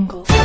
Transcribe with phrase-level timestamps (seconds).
[0.00, 0.37] Angle.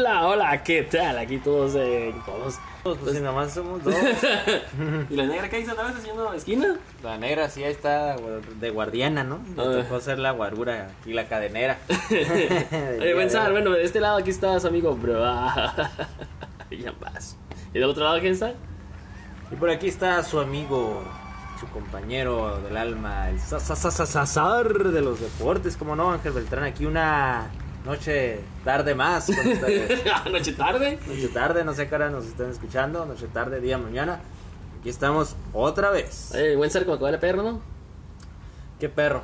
[0.00, 1.18] Hola, hola, ¿qué tal?
[1.18, 2.58] Aquí todos, eh, todos.
[2.82, 3.94] Pues si nomás somos dos.
[5.10, 6.76] ¿Y la negra qué hizo otra vez haciendo esquina?
[7.02, 9.40] La negra sí ahí está de guardiana, ¿no?
[9.54, 9.82] Le Ah.
[9.82, 11.76] tocó hacer la guarura y la cadenera.
[12.98, 15.20] Oye, buen sal, bueno, de este lado aquí está su amigo, bro.
[16.70, 17.36] ya más.
[17.68, 18.54] ¿Y del otro lado quién está?
[19.52, 21.04] Y por aquí está su amigo,
[21.60, 27.50] su compañero del alma, el Sazar de los deportes, como no, Ángel Beltrán, aquí una
[27.84, 30.02] noche tarde más ustedes.
[30.32, 30.98] Noche tarde.
[31.06, 34.20] Noche tarde, no sé qué hora nos están escuchando, noche tarde, día, mañana.
[34.78, 36.32] Aquí estamos otra vez.
[36.34, 37.60] Oye, buen sal como que vale perro, ¿no?
[38.78, 39.22] Qué perro.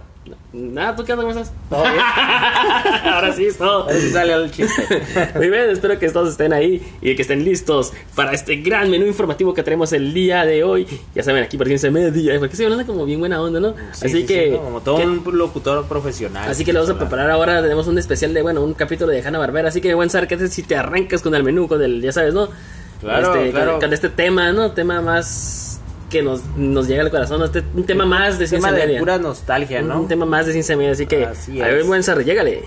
[0.53, 1.25] Nada, ¿tú qué onda?
[1.25, 1.55] ¿Cómo estás?
[1.69, 1.95] ¿Todo bien?
[3.05, 3.84] Ahora sí, es todo.
[3.84, 5.03] A ver si sale el chiste.
[5.37, 9.06] Muy bien, espero que todos estén ahí y que estén listos para este gran menú
[9.06, 10.87] informativo que tenemos el día de hoy.
[11.15, 13.75] Ya saben, aquí por 15 media, porque estoy hablando como bien buena onda, ¿no?
[13.92, 14.50] Sí, así sí, que.
[14.53, 16.50] sí, como todo que- un locutor profesional.
[16.50, 17.62] Así que lo vamos a preparar ahora.
[17.62, 19.69] Tenemos un especial de, bueno, un capítulo de Hanna Barbera.
[19.69, 22.33] Así que, buen Sar, ¿qué si te arrancas con el menú, con el, ya sabes,
[22.34, 22.48] ¿no?
[23.00, 23.72] Claro, Este, claro.
[23.72, 24.72] Con, con este tema, ¿no?
[24.72, 25.75] Tema más
[26.11, 27.43] que nos, nos llega al corazón.
[27.43, 29.01] Este, un tema más de ciencia tema de media.
[29.01, 30.01] pura nostalgia, ¿no?
[30.01, 30.93] Un tema más de ciencia media.
[30.93, 32.65] Así que, Así a ver, buen Sar, llégale.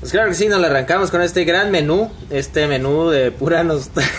[0.00, 3.64] Pues claro que sí, nos le arrancamos con este gran menú, este menú de pura
[3.64, 4.12] nostalgia.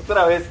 [0.00, 0.44] Otra vez.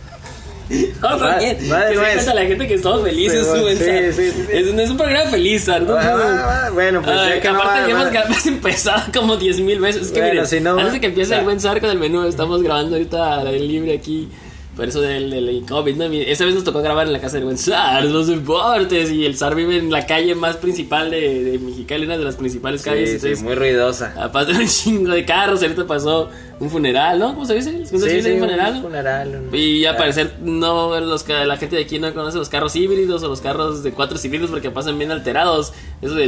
[0.98, 1.72] Otra Va- vez.
[1.72, 2.14] va Que se nuez.
[2.16, 4.46] cuenta la gente que estamos felices, Sí, sí, sí.
[4.52, 5.68] Es, un- es un programa feliz.
[5.68, 5.94] ¿no?
[5.94, 6.70] Va.
[6.74, 10.04] Bueno, pues Ay, ya que no aparte ya hemos, hemos empezado como 10 mil veces.
[10.04, 12.00] Es que Bueno, miren, si no antes de que empiece el buen Sar con el
[12.00, 14.28] menú, estamos grabando ahorita al aire libre aquí.
[14.76, 16.04] Por eso del, del COVID, ¿no?
[16.04, 19.10] Esa vez nos tocó grabar en la casa del buen Sar, los deportes.
[19.10, 22.36] Y el Sar vive en la calle más principal de, de Mexicali, una de las
[22.36, 23.10] principales calles.
[23.12, 24.14] Sí, sí, entonces, muy ruidosa.
[24.22, 27.34] aparte de un chingo de carros, ahorita pasó un funeral, ¿no?
[27.36, 27.72] ¿Cómo se dice?
[27.72, 28.76] ¿Cómo se Sí, dice sí, un funeral?
[28.76, 29.42] un funeral.
[29.50, 33.24] un- Y al parecer no los la gente de aquí no conoce los carros híbridos
[33.24, 35.72] o los carros de cuatro cilindros porque pasan bien alterados.
[36.02, 36.26] Eso de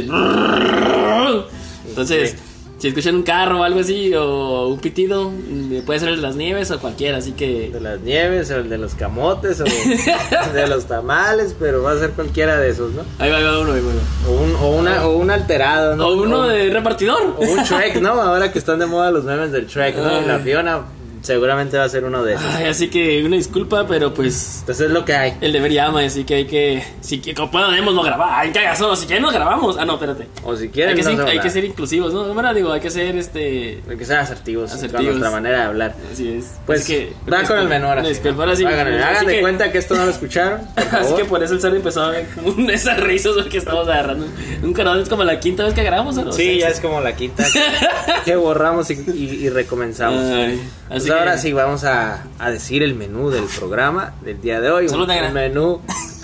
[1.86, 2.36] Entonces.
[2.78, 6.22] Si escuchan un carro o algo así o un pitido, mm, puede ser el de
[6.22, 9.64] las nieves o cualquiera, así que De las nieves, o el de los camotes, o
[9.64, 13.02] de los tamales, pero va a ser cualquiera de esos, ¿no?
[13.18, 14.00] ahí va, ahí va uno, ahí va uno.
[14.28, 16.06] O un, o una, o un alterado, ¿no?
[16.06, 17.34] O uno O- de repartidor.
[17.36, 18.10] O un Shrek, ¿no?
[18.12, 20.08] Ahora que están de moda los memes del Shrek, ¿no?
[20.08, 20.24] Ay.
[20.26, 20.82] La Fiona
[21.28, 22.44] seguramente va a ser uno de esos.
[22.56, 25.34] Ay, así que una disculpa, pero pues Entonces es lo que hay.
[25.40, 28.96] el deber llama, así que hay que si que podemos no grabar, hay que hacer
[28.96, 29.76] si que no grabamos.
[29.78, 30.26] Ah, no, espérate.
[30.42, 32.24] O si quieren, Hay que, no ser, se hay que ser inclusivos, ¿no?
[32.34, 34.96] Bueno, digo, hay que ser este Hay que ser asertivos, Asertivos.
[35.04, 35.94] con nuestra manera de hablar.
[36.12, 36.52] Así es.
[36.66, 38.02] Pues Así que, va con el menú ahora.
[38.02, 38.08] sí.
[38.08, 40.60] Disculpa, hagan Así de que- cuenta que esto no lo escucharon.
[40.92, 44.26] Así que por eso el cerdo empezó a ver como esas risas porque estamos agarrando
[44.62, 45.00] un canal.
[45.00, 46.32] Es como la quinta vez que grabamos, ¿no?
[46.32, 47.44] Sí, ya es como la quinta
[48.24, 50.22] que borramos y, y- y recomenzamos.
[50.24, 54.60] Ay, Pues ahora que- sí vamos a, a decir el menú del programa del día
[54.60, 54.88] de hoy.
[54.88, 55.80] Salud, un, menú,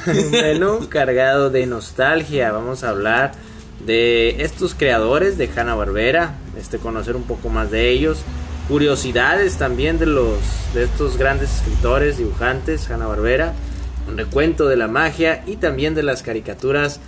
[0.06, 2.50] un menú cargado de nostalgia.
[2.52, 3.32] Vamos a hablar
[3.84, 8.18] de estos creadores de Hanna Barbera, este conocer un poco más de ellos,
[8.68, 10.38] curiosidades también de los
[10.72, 13.52] de estos grandes escritores, dibujantes Hanna Barbera,
[14.08, 17.00] un recuento de la magia y también de las caricaturas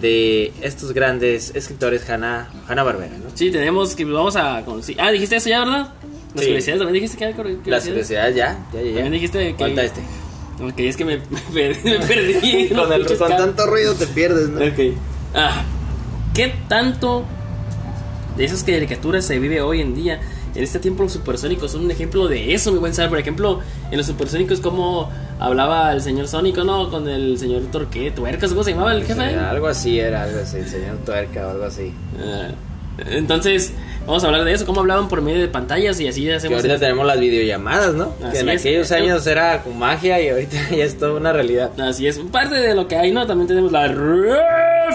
[0.00, 3.30] de estos grandes escritores Hanna Hanna Barbera, ¿no?
[3.34, 4.96] Sí, tenemos que vamos a conocer.
[4.98, 5.92] Ah, dijiste eso ya, ¿verdad?
[6.34, 6.46] Las Sí.
[6.50, 7.66] curiosidades también dijiste que hay curiosidades.
[7.70, 8.84] Las curiosidades ya, ya, ya.
[8.94, 9.64] También dijiste que.
[9.64, 10.00] Falta este.
[10.62, 11.16] Ok, es que me,
[11.52, 12.68] me perdí.
[12.74, 14.60] Con, el- con tanto ruido te pierdes, ¿no?
[14.60, 14.96] Ok.
[15.34, 15.62] Ah,
[16.34, 17.24] ¿Qué tanto
[18.36, 20.20] de esas caricaturas se vive hoy en día?
[20.54, 23.08] En este tiempo los supersónicos son un ejemplo de eso, mi buen Sar.
[23.08, 23.58] Por ejemplo,
[23.90, 26.90] en los supersónicos, como hablaba el señor Sónico, ¿no?
[26.90, 29.20] Con el señor Torque, Tuercas, ¿cómo se llamaba el jefe?
[29.34, 31.92] Algo así era, algo así, el señor tuerca o algo así.
[32.20, 32.50] Ah,
[33.10, 33.72] entonces,
[34.06, 36.56] vamos a hablar de eso, cómo hablaban por medio de pantallas y así Que hacemos.
[36.58, 38.12] ahorita tenemos las videollamadas, ¿no?
[38.22, 38.60] Así que en es.
[38.60, 41.78] aquellos años era magia y ahorita ya es toda una realidad.
[41.80, 43.26] Así es, parte de lo que hay, ¿no?
[43.26, 43.88] También tenemos la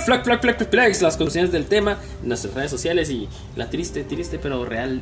[0.06, 4.40] flag, flag, flag, flag, las conclusiones del tema, nuestras redes sociales y la triste, triste
[4.42, 5.02] pero real,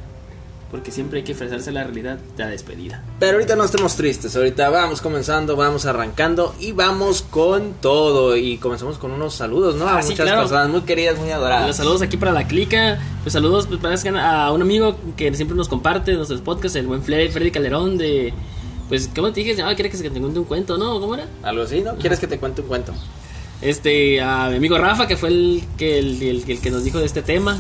[0.72, 3.02] porque siempre hay que ofrecerse la realidad de la despedida.
[3.20, 8.36] Pero ahorita no estemos tristes, ahorita vamos comenzando, vamos arrancando y vamos con todo.
[8.36, 9.88] Y comenzamos con unos saludos, ¿no?
[9.88, 10.42] A Ah, sí, muchas claro.
[10.42, 11.68] personas muy queridas, muy adoradas.
[11.68, 15.70] Los saludos aquí para la clica, pues saludos pues, a un amigo que siempre nos
[15.70, 18.34] comparte nuestros podcasts, el buen Freddy, Calderón de...
[18.90, 19.62] Pues, ¿cómo te dije?
[19.62, 21.00] Ah, quiere que te cuente un cuento, ¿no?
[21.00, 21.28] ¿Cómo era?
[21.44, 21.96] Algo así, ¿no?
[21.96, 22.94] ¿Quieres que te cuente un cuento?
[23.62, 27.00] Este, a mi amigo Rafa, que fue el que, el, el- el que nos dijo
[27.00, 27.58] de este tema.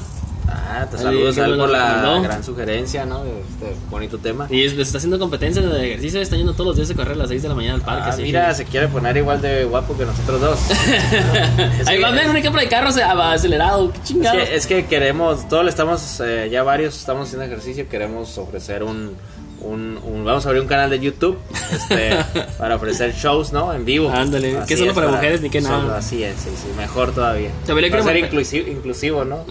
[0.50, 2.22] Ah, te él lo por la recomendó.
[2.24, 3.24] gran sugerencia, ¿no?
[3.24, 4.48] De este bonito tema.
[4.50, 7.18] Y es- está haciendo competencias de ejercicio, está yendo todos los días a correr a
[7.18, 8.04] las 6 de la mañana al parque.
[8.06, 10.60] Ah, así mira, que- se quiere poner igual de guapo que nosotros dos.
[11.88, 14.38] Ahí va a ver un ejemplo de carro ac- acelerado, qué Es chingado.
[14.38, 18.84] que, es que queremos, todos le estamos, eh, ya varios estamos haciendo ejercicio, queremos ofrecer
[18.84, 19.16] un,
[19.62, 21.38] un, un- vamos a abrir un canal de YouTube
[21.72, 22.12] este,
[22.58, 23.74] para ofrecer shows, ¿no?
[23.74, 24.10] En vivo.
[24.10, 25.82] Ándale, Así que solo para mujeres ni que nada.
[25.82, 27.52] solo Así es, sí, sí, mejor todavía.
[27.66, 29.38] También le ser inclusivo, inclusivo, ¿no?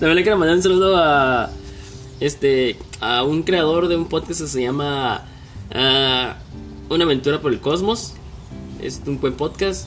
[0.00, 1.50] También le quiero mandar un saludo a
[2.20, 5.24] este a un creador de un podcast que se llama
[5.74, 6.36] ah,
[6.88, 8.14] Una aventura por el cosmos.
[8.82, 9.86] Es un buen podcast.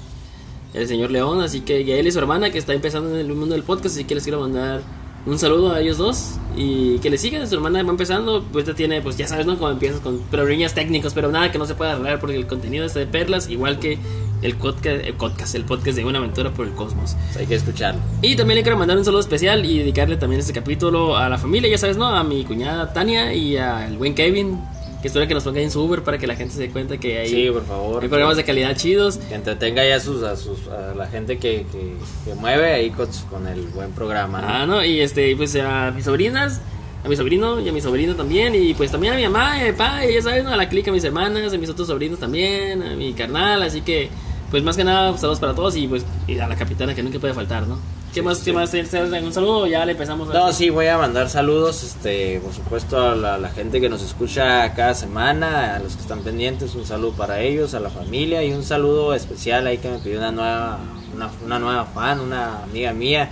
[0.74, 3.15] El señor León, así que y a él y su hermana que está empezando en
[3.25, 4.81] el mundo del podcast, así que les quiero mandar
[5.25, 8.74] un saludo a ellos dos y que le sigan, su hermana va empezando, pues ya
[8.74, 9.57] tiene, pues ya sabes, ¿no?
[9.57, 12.86] Como empiezas con problemillas técnicos, pero nada que no se pueda arreglar porque el contenido
[12.86, 13.98] está de perlas, igual que
[14.42, 17.16] el podcast, el podcast, el podcast de Una aventura por el cosmos.
[17.27, 18.01] Pues hay que escucharlo.
[18.21, 21.38] Y también le quiero mandar un saludo especial y dedicarle también este capítulo a la
[21.38, 22.07] familia, ya sabes, ¿no?
[22.07, 24.60] A mi cuñada Tania y al buen Kevin,
[25.01, 26.69] que espero que nos ponga ahí en su Uber para que la gente se dé
[26.69, 28.04] cuenta que hay, Sí, por favor.
[28.04, 29.18] hay programas de calidad chidos.
[29.18, 31.94] Que entretenga ya a, sus, a, sus, a la gente que, que,
[32.25, 34.48] que mueve ahí con, con el buen programa, ¿no?
[34.50, 34.84] Ah, ¿no?
[34.84, 36.60] Y este, pues a mis sobrinas,
[37.04, 39.62] a mi sobrino y a mi sobrino también, y pues también a mi mamá y
[39.62, 40.50] a mi papá, y ya sabes, ¿no?
[40.51, 43.80] A la clica, a mis hermanas, a mis otros sobrinos también, a mi carnal, así
[43.81, 44.10] que,
[44.50, 47.04] pues más que nada, pues, saludos para todos y pues y a la capitana que
[47.04, 47.78] nunca puede faltar, ¿no?
[48.13, 48.40] ¿Qué más?
[48.40, 48.72] ¿Qué más?
[48.72, 49.60] ¿Tienes algún saludo?
[49.60, 53.16] o Ya le empezamos a No, sí, voy a mandar saludos, este, por supuesto, a
[53.16, 57.12] la, la gente que nos escucha cada semana, a los que están pendientes, un saludo
[57.12, 60.80] para ellos, a la familia y un saludo especial ahí que me pidió una nueva,
[61.13, 63.30] una, una nueva fan, una amiga mía,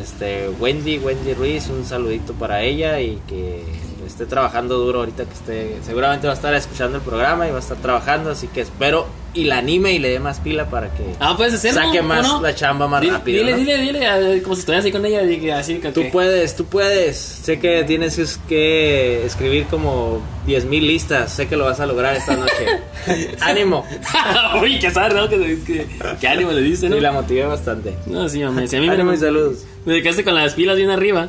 [0.00, 3.64] este, Wendy, Wendy Ruiz, un saludito para ella y que
[4.12, 7.56] esté trabajando duro ahorita que esté, seguramente va a estar escuchando el programa y va
[7.56, 10.92] a estar trabajando, así que espero y la anime y le dé más pila para
[10.92, 12.42] que Ah, puedes saque ¿cómo más no?
[12.42, 13.38] la chamba más Dile, rápido.
[13.38, 13.58] Dile, ¿no?
[13.58, 17.16] dile, dile, como si estuvieras así con ella, así que Tú puedes, tú puedes.
[17.16, 21.32] Sé que tienes es- que escribir como 10.000 listas.
[21.32, 22.66] Sé que lo vas a lograr esta noche.
[23.40, 23.86] ¡Ánimo!
[24.62, 25.26] Uy, qué sad, ¿no?
[25.30, 25.86] Que, que,
[26.20, 26.96] que ánimo le dice, ¿no?
[26.96, 27.94] Y la motivé bastante.
[28.06, 28.66] No, sí, mamá.
[28.66, 29.64] Si a mí me, Ánimo y saludos.
[29.86, 31.28] me dedicaste con las pilas bien arriba.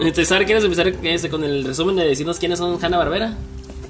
[0.00, 3.36] Este, Sar, ¿quieres empezar este, con el resumen de decirnos quiénes son Hanna Barbera?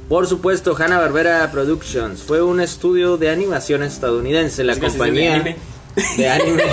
[0.09, 4.65] Por supuesto, Hanna-Barbera Productions fue un estudio de animación estadounidense.
[4.65, 5.57] La Es compañía dice
[6.17, 6.63] de anime.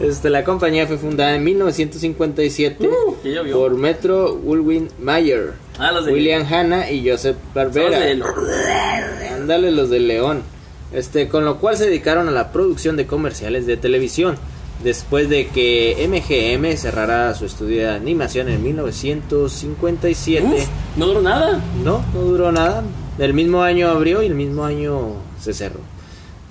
[0.00, 6.42] Este, la compañía fue fundada en 1957 Uh, por Metro Goldwyn Mayer, Ah, de- William
[6.50, 7.98] Hanna y Joseph Barbera.
[9.34, 10.42] Ándale los del León.
[10.92, 14.36] Este, con lo cual se dedicaron a la producción de comerciales de televisión.
[14.82, 20.46] Después de que MGM cerrara su estudio de animación en 1957.
[20.46, 21.60] Uf, no duró nada.
[21.82, 22.82] No, no duró nada.
[23.18, 25.80] El mismo año abrió y el mismo año se cerró.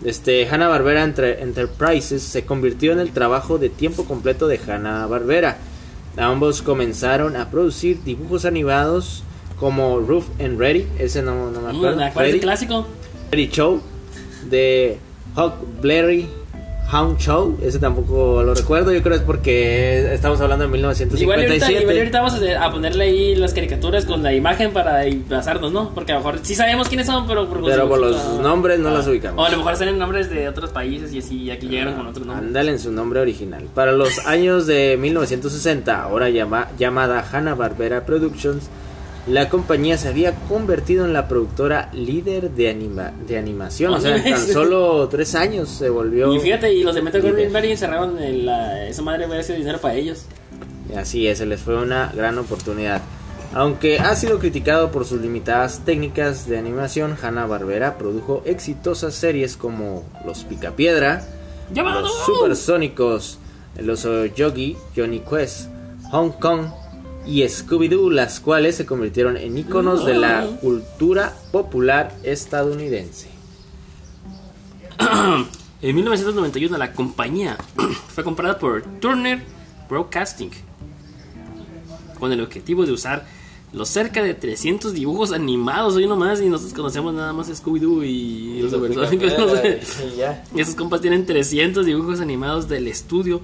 [0.04, 5.58] Este, Hanna Barbera Enterprises se convirtió en el trabajo de tiempo completo de Hanna Barbera.
[6.18, 9.24] Ambos comenzaron a producir dibujos animados
[9.60, 11.98] como Roof and Ready, ese no, no me acuerdo.
[11.98, 12.86] ¿Cuál es el Ready, clásico?
[13.32, 13.82] Ready Show
[14.50, 15.00] de
[15.36, 16.30] Huck Blairey
[16.94, 21.16] Hound Show, ese tampoco lo recuerdo, yo creo es porque estamos hablando de Igual ahorita,
[21.22, 21.98] igual 1957.
[22.00, 25.90] ahorita vamos a, a ponerle ahí las caricaturas con la imagen para basarnos, ¿no?
[25.94, 28.80] Porque a lo mejor sí sabemos quiénes son, pero por, Pero por los ah, nombres
[28.80, 28.94] no ah.
[28.94, 29.42] las ubicamos.
[29.42, 32.26] O a lo mejor salen nombres de otros países y así, aquí llegaron con otros
[32.28, 32.48] nombres.
[32.48, 33.64] Ándale en su nombre original.
[33.74, 38.70] Para los años de 1960, ahora llama- llamada Hanna-Barbera Productions,
[39.28, 43.94] la compañía se había convertido en la productora líder de, anima de animación.
[43.94, 46.34] O sea, en tan solo tres años se volvió...
[46.34, 47.34] Y fíjate, y los de Metro líder.
[47.34, 50.26] Goldwyn Mayer cerraron el, la- esa madre hubiera sido dinero para ellos.
[50.98, 53.02] Así es, se les fue una gran oportunidad.
[53.56, 60.04] Aunque ha sido criticado por sus limitadas técnicas de animación, Hanna-Barbera produjo exitosas series como
[60.26, 61.24] Los Picapiedra.
[61.74, 63.38] Los Supersónicos,
[63.78, 65.70] El Oso Yogi, Johnny Quest,
[66.12, 66.66] Hong Kong
[67.26, 73.30] y Scooby-Doo, las cuales se convirtieron en iconos de la cultura popular estadounidense.
[75.84, 77.58] En 1991 la compañía
[78.16, 79.44] fue comprada por Turner
[79.90, 80.50] Broadcasting
[82.18, 83.26] con el objetivo de usar
[83.74, 88.62] los cerca de 300 dibujos animados hoy nomás y nosotros conocemos nada más Scooby-Doo y
[88.62, 89.34] los supersónicos.
[89.38, 89.82] no sé.
[90.56, 93.42] Y esos compas tienen 300 dibujos animados del estudio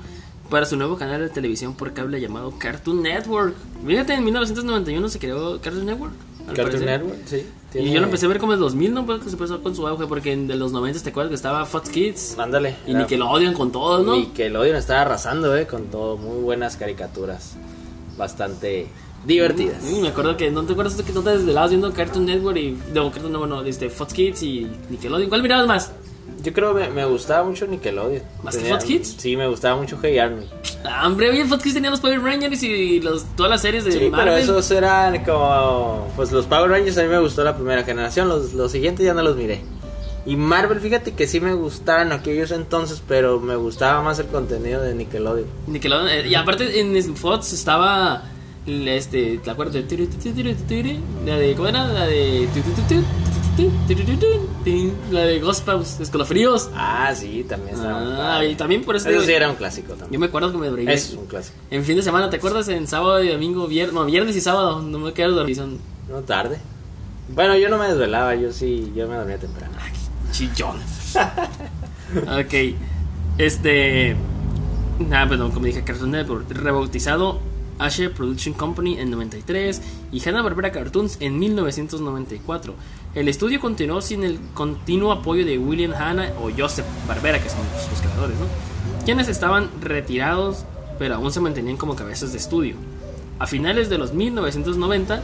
[0.50, 3.56] para su nuevo canal de televisión por cable llamado Cartoon Network.
[3.86, 6.14] Fíjate, en 1991 se creó Cartoon Network.
[6.48, 6.88] Cartoon parecer.
[6.88, 7.46] Network, sí.
[7.76, 9.06] Y yo lo empecé a ver como en 2000, ¿no?
[9.06, 11.36] Pues que se empezó con su auge, porque en de los 90 te acuerdas que
[11.36, 12.76] estaba Fox Kids Mándale.
[12.88, 14.16] y Nickelodeon con todo, ¿no?
[14.16, 16.18] Nickelodeon estaba arrasando, eh, con todo.
[16.18, 17.56] Muy buenas caricaturas.
[18.18, 18.88] Bastante
[19.26, 19.84] divertidas.
[19.84, 22.78] Sí, me acuerdo que no te acuerdas que no te desvelabas viendo Cartoon Network y
[22.94, 25.30] no, Cartoon Network, no, este, Fox Kids y Nickelodeon.
[25.30, 25.92] ¿Cuál mirabas más?
[26.42, 28.24] Yo creo que me, me gustaba mucho Nickelodeon.
[28.44, 29.16] ¿Más que Tenía- Fox Kids?
[29.18, 30.48] Sí, me gustaba mucho Hey Arnold.
[30.86, 33.92] Ah, hombre, oye, Fox Kids tenía los Power Rangers y los, todas las series de
[33.92, 34.20] Sí, Marvel.
[34.26, 36.08] pero esos eran como.
[36.16, 39.14] Pues los Power Rangers a mí me gustó la primera generación, los, los siguientes ya
[39.14, 39.62] no los miré.
[40.26, 44.82] Y Marvel, fíjate que sí me gustaban aquellos entonces, pero me gustaba más el contenido
[44.82, 45.48] de Nickelodeon.
[45.68, 48.24] Nickelodeon, eh, y aparte en Fox estaba
[48.68, 49.76] este, ¿te acuerdas
[51.26, 51.88] la de cómo era?
[51.88, 52.48] La de
[55.12, 56.70] la de Ghostbusters, Escalofríos.
[56.76, 58.38] Ah, sí, también estaba.
[58.38, 59.10] Ah, y también por eso.
[59.10, 60.12] Eso sí era un clásico también.
[60.12, 60.92] Yo me acuerdo que me dormí.
[60.92, 61.58] Es un clásico.
[61.70, 62.68] En fin de semana, ¿te acuerdas?
[62.70, 63.94] En sábado y domingo, viernes.
[63.94, 64.82] No, viernes y sábado.
[64.82, 65.64] No me quedo dormido.
[65.64, 65.80] Son...
[66.10, 66.60] No tarde.
[67.34, 69.74] Bueno, yo no me desvelaba, yo sí, yo me dormía temprano.
[69.80, 69.92] Ay,
[70.32, 70.78] chillón.
[72.40, 72.76] ok.
[73.38, 74.14] Este.
[74.14, 76.52] Ah, Nada, perdón, como dije, Cartoon Network.
[76.52, 77.40] Rebautizado
[77.80, 82.76] Asher Production Company en 93 y Hanna Barbera Cartoons en 1994.
[83.16, 87.60] El estudio continuó sin el continuo apoyo de William Hanna o Joseph Barbera, que son
[87.74, 88.46] los, los creadores, ¿no?
[89.04, 90.66] Quienes estaban retirados,
[91.00, 92.76] pero aún se mantenían como cabezas de estudio.
[93.40, 95.24] A finales de los 1990,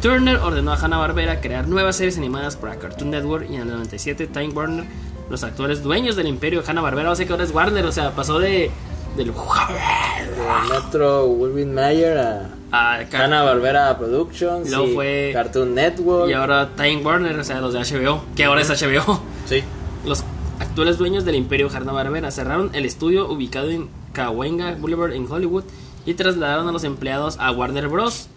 [0.00, 4.28] Turner ordenó a Hanna-Barbera crear nuevas series animadas para Cartoon Network y en el 97
[4.28, 4.86] Time Warner,
[5.28, 8.70] los actuales dueños del imperio Hanna-Barbera, o que Warner, o sea, pasó de
[9.18, 15.74] del De Metro Wilvin Mayer a a Hanna Barbera Productions, Y luego y fue- Cartoon
[15.74, 16.28] Network.
[16.28, 19.20] y ahora Time Warner, o sea, los de HBO, que ahora es HBO.
[19.46, 19.62] Sí.
[20.04, 20.22] Los
[20.60, 25.64] actuales dueños del imperio Hanna-Barbera cerraron el estudio ubicado en Cahuenga Boulevard en Hollywood
[26.04, 28.28] y trasladaron a los empleados a Warner Bros.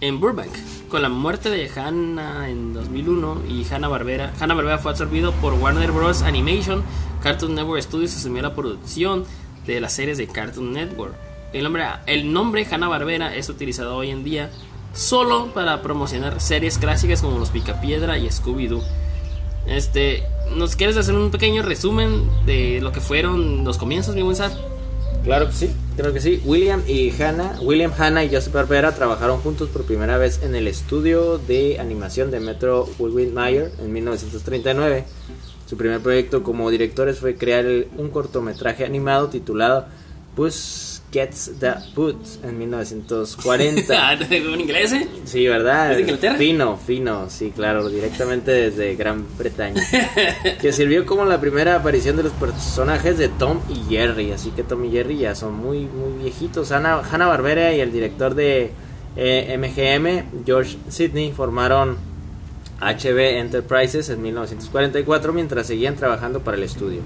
[0.00, 0.50] en Burbank.
[0.88, 6.22] Con la muerte de Hanna en 2001 y Hanna-Barbera, Hanna-Barbera fue absorbido por Warner Bros.
[6.22, 6.82] Animation,
[7.22, 9.24] Cartoon Network Studios asumió la producción
[9.74, 11.14] de las series de Cartoon Network.
[11.52, 14.50] El nombre, el nombre Hanna-Barbera es utilizado hoy en día
[14.94, 18.82] solo para promocionar series clásicas como Los Picapiedra y Scooby-Doo.
[19.66, 20.24] Este,
[20.56, 24.52] ¿nos quieres hacer un pequeño resumen de lo que fueron los comienzos, mi buen Sad?
[25.24, 26.40] Claro que sí, creo que sí.
[26.44, 30.66] William y Hannah, William Hanna y Joseph Barbera trabajaron juntos por primera vez en el
[30.66, 35.04] estudio de animación de Metro Goldwyn Mayer en 1939.
[35.68, 39.86] Su primer proyecto como directores fue crear el- un cortometraje animado titulado
[40.34, 44.12] Puss Gets the Boots en 1940.
[44.30, 45.08] ¿En inglés, eh?
[45.24, 45.90] Sí, ¿verdad?
[45.92, 46.36] ¿Es de Inglaterra?
[46.38, 49.82] Fino, fino, sí, claro, directamente desde Gran Bretaña.
[50.60, 54.32] que sirvió como la primera aparición de los personajes de Tom y Jerry.
[54.32, 56.72] Así que Tom y Jerry ya son muy, muy viejitos.
[56.72, 56.96] Hanna,
[57.26, 58.70] Barbera y el director de
[59.16, 61.96] eh, MGM, George Sidney, formaron
[62.80, 67.00] HB Enterprises en 1944 mientras seguían trabajando para el estudio.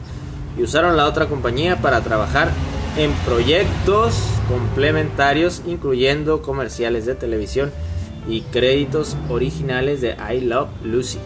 [0.59, 2.50] Y usaron la otra compañía para trabajar
[2.99, 4.14] en proyectos
[4.49, 7.71] complementarios, incluyendo comerciales de televisión
[8.29, 11.19] y créditos originales de I Love Lucy.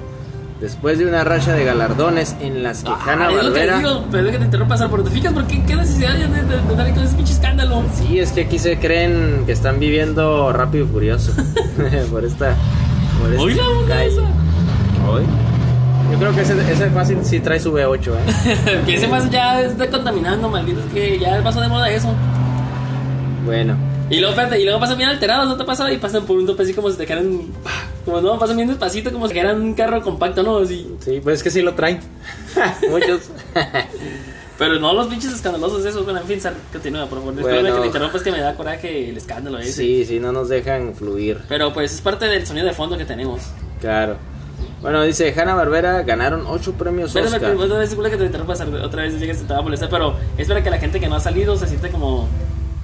[0.60, 3.78] Después de una racha de galardones en las que Hanna Ah, que Barbera.
[3.78, 5.32] digo, pero que te interrumpas, ¿por te fijas?
[5.34, 5.62] ¿Por qué?
[5.66, 7.82] ¿Qué necesidad de, de darle con ese pinche escándalo?
[7.94, 11.32] Sí, es que aquí se creen que están viviendo rápido y furioso.
[12.10, 12.54] por esta.
[13.22, 14.06] Onda calle.
[14.06, 14.22] esa.
[15.08, 15.22] Hoy.
[16.12, 18.82] Yo creo que ese, ese fácil sí trae su V8, ¿eh?
[18.86, 22.14] que ese más ya está contaminando, maldito, es que ya pasó de moda eso.
[23.44, 23.76] Bueno.
[24.08, 25.90] Y luego, espérate, y luego pasan bien alterados, ¿no te pasa?
[25.92, 27.40] Y pasan por un tope así como si te quedaran.
[28.04, 30.58] Como no, pasan bien despacito, como si quedaran un carro compacto, ¿no?
[30.58, 30.94] Así.
[31.00, 31.98] Sí, pues es que sí lo traen.
[32.90, 33.30] Muchos.
[34.58, 36.40] Pero no los pinches escandalosos esos, bueno, en fin,
[36.72, 37.34] continúa, por favor.
[37.34, 37.74] Bueno.
[37.74, 39.72] Que te interrumpa, es que me da coraje el escándalo ese.
[39.72, 41.40] sí, sí, no nos dejan fluir.
[41.48, 43.42] Pero pues es parte del sonido de fondo que tenemos.
[43.80, 44.16] Claro.
[44.80, 47.42] Bueno, dice Hanna Barbera ganaron 8 premios Espérame, Oscar.
[47.42, 49.88] espérame, otra vez, disculpa que te interrumpa, Sar, otra vez llegas te va a molestar,
[49.90, 52.28] pero es para que la gente que no ha salido se siente como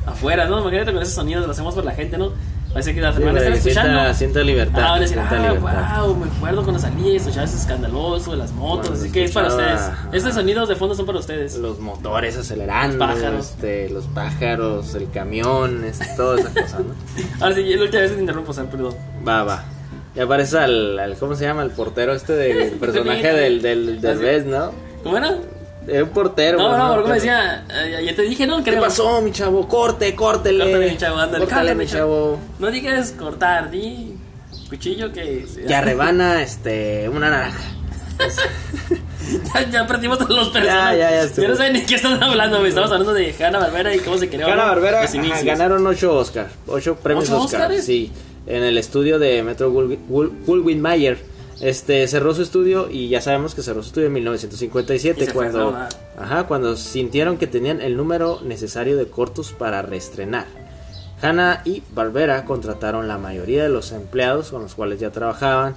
[0.06, 0.60] afuera, ¿no?
[0.60, 2.32] Imagínate con esos sonidos, lo hacemos por la gente, ¿no?
[2.72, 4.14] Parece que las Sí, hermanas para están que escuchando.
[4.14, 4.78] sienta, libertad.
[4.82, 6.02] Ah, van a decir, sienta ah, libertad.
[6.06, 9.32] wow, me acuerdo cuando salí y escuchaba ese escandaloso las motos, Cuando así que es
[9.32, 9.80] para ustedes.
[10.12, 11.56] Estos sonidos de fondo son para ustedes.
[11.58, 13.50] Los motores acelerando, Los pájaros.
[13.50, 16.94] este, los pájaros, el camión, este, toda esa cosa, ¿no?
[17.44, 18.94] Ahora sí, la última vez que te interrumpo, Sar, perdón.
[19.28, 19.64] Va, va.
[20.14, 21.62] Ya aparece al, al- ¿cómo se llama?
[21.62, 24.18] El portero este del personaje del, del, del.
[24.18, 24.70] Best, ¿no?
[25.02, 25.36] ¿Cómo era?
[25.86, 26.58] Era un portero.
[26.58, 28.58] No, no, porque me decía, eh, ya te dije, ¿no?
[28.62, 28.82] ¿Qué Creo.
[28.82, 29.66] pasó, mi chavo?
[29.66, 30.64] Corte, córtele.
[30.64, 32.38] Córtale, mi chavo, ándale, Córtale, mi chavo.
[32.58, 34.14] No digas cortar, di
[34.68, 35.44] cuchillo que.
[35.66, 37.58] Ya rebana, este, una naranja.
[39.54, 40.98] ya, ya perdimos a los personajes.
[40.98, 41.42] ya, ya estuvo.
[41.44, 42.68] Yo no sé ni qué están hablando, güey.
[42.68, 44.46] Estamos hablando de Hanna Barbera y cómo se creó.
[44.46, 44.64] Hanna.
[44.66, 45.04] Barbera
[45.44, 47.84] ganaron 8 Oscars, 8 premios ¿Ocho Oscar, Óscares?
[47.84, 48.12] sí,
[48.46, 51.31] en el estudio de Metro Goldwyn Mayer.
[51.62, 55.32] Este cerró su estudio y ya sabemos que cerró su estudio en 1957 Y se
[55.32, 55.78] fue a cuando
[56.18, 60.46] ajá, cuando sintieron que tenían el número necesario de cortos para reestrenar.
[61.22, 65.76] Hanna y Barbera contrataron la mayoría de los empleados con los cuales ya trabajaban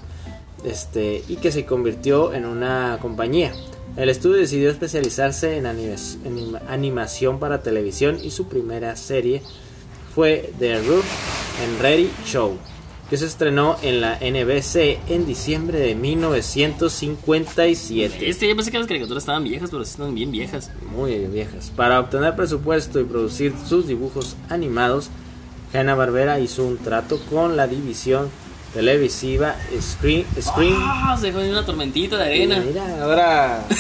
[0.64, 3.54] este, y que se convirtió en una compañía.
[3.96, 5.68] El estudio decidió especializarse en
[6.68, 9.44] animación para televisión y su primera serie
[10.16, 11.06] fue The Roof
[11.64, 12.58] and Ready Show,
[13.16, 18.30] que se estrenó en la NBC en diciembre de 1957.
[18.30, 20.70] Este, yo pensé que las caricaturas estaban viejas, pero sí están bien viejas.
[20.94, 21.72] Muy viejas.
[21.74, 25.10] Para obtener presupuesto y producir sus dibujos animados,
[25.74, 28.30] Hanna-Barbera hizo un trato con la división
[28.74, 30.26] televisiva Screen.
[30.42, 31.18] Screen ¡Ah!
[31.18, 32.62] Se fue una tormentita de arena.
[32.68, 33.78] Mira, ahora to-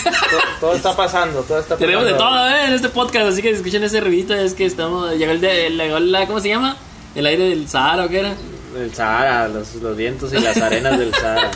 [0.61, 1.85] todo, está pasando, todo está pasando.
[1.85, 2.67] Tenemos de todo ¿eh?
[2.67, 5.13] en este podcast, así que si escuchan ese ruidito es que estamos.
[5.17, 5.71] Llegó el de.
[5.71, 6.77] llegó la- ¿Cómo se llama?
[7.15, 8.33] El aire del Sahara, ¿o qué era?
[8.75, 11.51] El Sahara, los, los vientos y las arenas del Sahara.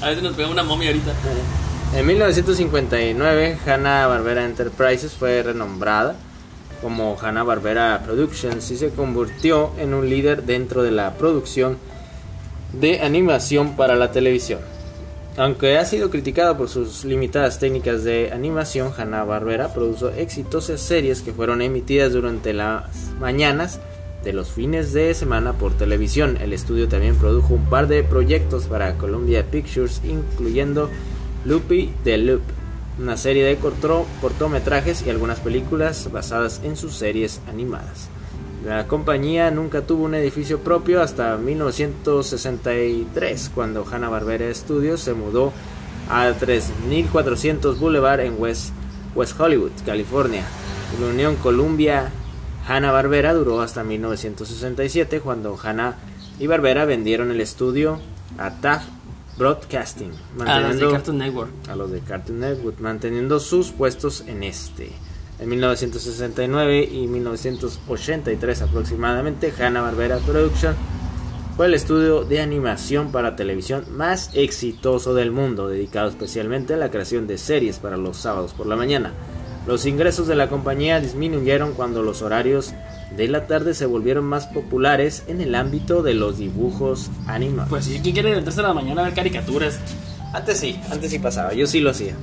[0.00, 1.12] A si nos pega una momia ahorita.
[1.94, 6.16] En 1959, Hanna-Barbera Enterprises fue renombrada
[6.80, 11.78] como Hanna-Barbera Productions y se convirtió en un líder dentro de la producción
[12.72, 14.60] de animación para la televisión.
[15.36, 21.32] Aunque ha sido criticada por sus limitadas técnicas de animación, Hanna-Barbera produjo exitosas series que
[21.32, 22.84] fueron emitidas durante las
[23.20, 23.78] mañanas
[24.24, 26.36] de los fines de semana por televisión.
[26.40, 30.88] El estudio también produjo un par de proyectos para Columbia Pictures, incluyendo
[31.44, 32.42] Loopy the Loop,
[33.00, 38.08] una serie de corto- cortometrajes y algunas películas basadas en sus series animadas.
[38.64, 45.52] La compañía nunca tuvo un edificio propio hasta 1963, cuando Hanna-Barbera Studios se mudó
[46.08, 48.70] a 3400 Boulevard en West,
[49.16, 50.44] West Hollywood, California.
[51.00, 52.12] La unión Columbia
[52.66, 55.96] Hanna-Barbera duró hasta 1967, cuando Hanna
[56.38, 58.00] y Barbera vendieron el estudio
[58.38, 58.88] a Taft
[59.38, 61.50] Broadcasting, A las de manteniendo- Cartoon Network.
[61.68, 64.90] a los de Cartoon Network, manteniendo sus puestos en este.
[65.38, 70.74] En 1969 y 1983 aproximadamente, Hanna-Barbera Production
[71.56, 76.90] fue el estudio de animación para televisión más exitoso del mundo, dedicado especialmente a la
[76.90, 79.12] creación de series para los sábados por la mañana.
[79.66, 82.74] Los ingresos de la compañía disminuyeron cuando los horarios
[83.16, 87.70] de la tarde se volvieron más populares en el ámbito de los dibujos animados.
[87.70, 89.78] Pues si ¿quién quiere levantarse a la mañana a ver caricaturas?
[90.32, 92.16] Antes sí, antes sí pasaba, yo sí lo hacía.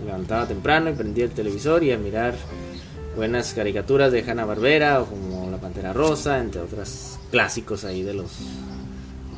[0.00, 2.34] Me levantaba temprano y prendía el televisor y a mirar
[3.16, 8.12] buenas caricaturas de Hanna Barbera o como La Pantera Rosa, entre otros clásicos ahí de
[8.12, 8.30] los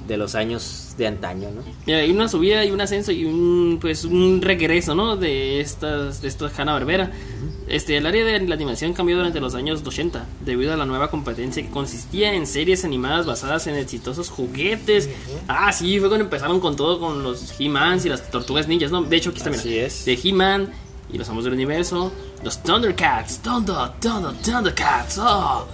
[0.09, 1.63] de los años de antaño, ¿no?
[1.87, 5.17] Mira, hay una subida y un ascenso y un pues un regreso, ¿no?
[5.17, 7.13] De estas de estas Hanna Barbera.
[7.69, 11.11] Este, el área de la animación cambió durante los años 80 debido a la nueva
[11.11, 15.11] competencia que consistía en series animadas basadas en exitosos juguetes.
[15.47, 19.03] Ah, sí, fue cuando empezaron con todo con los He-Mans y las Tortugas Ninjas, ¿no?
[19.03, 19.61] De hecho, aquí está, mira.
[19.61, 20.07] Así es.
[20.07, 20.73] De He-Man
[21.13, 22.11] y los Amos del Universo,
[22.43, 25.67] los Thundercats, Thunder, Thunder, Thundercats, oh.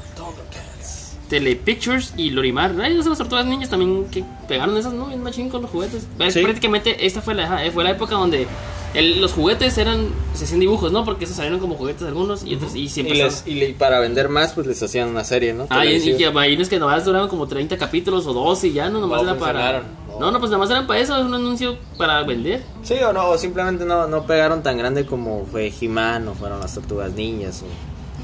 [1.29, 2.75] Telepictures y Lorimar.
[2.81, 5.07] Ay, esas las tortugas niñas también que pegaron esas, ¿no?
[5.07, 6.07] Bien machín con los juguetes.
[6.19, 6.43] Es Sí.
[6.43, 8.47] Prácticamente esta fue la, fue la época donde
[8.95, 11.05] el- los juguetes eran, se hacían dibujos, ¿no?
[11.05, 13.17] Porque esos salieron como juguetes algunos y, otros, y Y, siempre...
[13.17, 15.67] les, y le- para vender más, pues les hacían una serie, ¿no?
[15.71, 16.69] Ah, y, y Televisiva.
[16.69, 19.53] que nomás duraban como 30 capítulos o 12 y ya no, nomás No era para...
[19.81, 20.21] funcionaron, No.
[20.21, 20.31] no.
[20.33, 22.63] no, pues nomás eran para eso, es un anuncio para vender.
[22.85, 26.61] Sí o no, o simplemente no, no pegaron tan grande como fue He-Man o fueron
[26.61, 27.67] las Tortugas Niñas o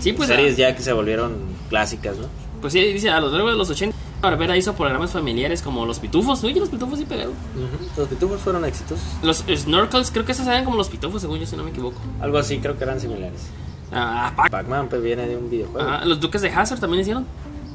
[0.00, 0.28] Sí, pues...
[0.28, 1.34] series ah, ya que se volvieron
[1.68, 2.26] clásicas, ¿no?
[2.60, 5.98] Pues sí, dice, a lo largo de los 80, Barbera hizo programas familiares como Los
[5.98, 6.44] Pitufos.
[6.44, 7.32] Oye, Los Pitufos sí pegaron.
[7.96, 9.04] Los pitufos fueron exitosos.
[9.22, 11.98] Los Snorkels, creo que esos eran como Los Pitufos, según yo, si no me equivoco.
[12.20, 13.46] Algo así, creo que eran similares.
[13.92, 15.88] Ah, Pac- Pac-Man pues viene de un videojuego.
[15.88, 17.26] ah, los Duques de Hazard también hicieron.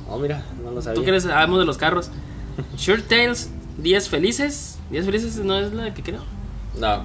[0.07, 0.95] Oh, mira, no lo sabía.
[0.95, 2.11] Tú que eres amo de los carros.
[2.77, 4.77] Shirt Tales, Días Felices.
[4.91, 6.21] Días Felices no es la que creo.
[6.79, 7.01] No.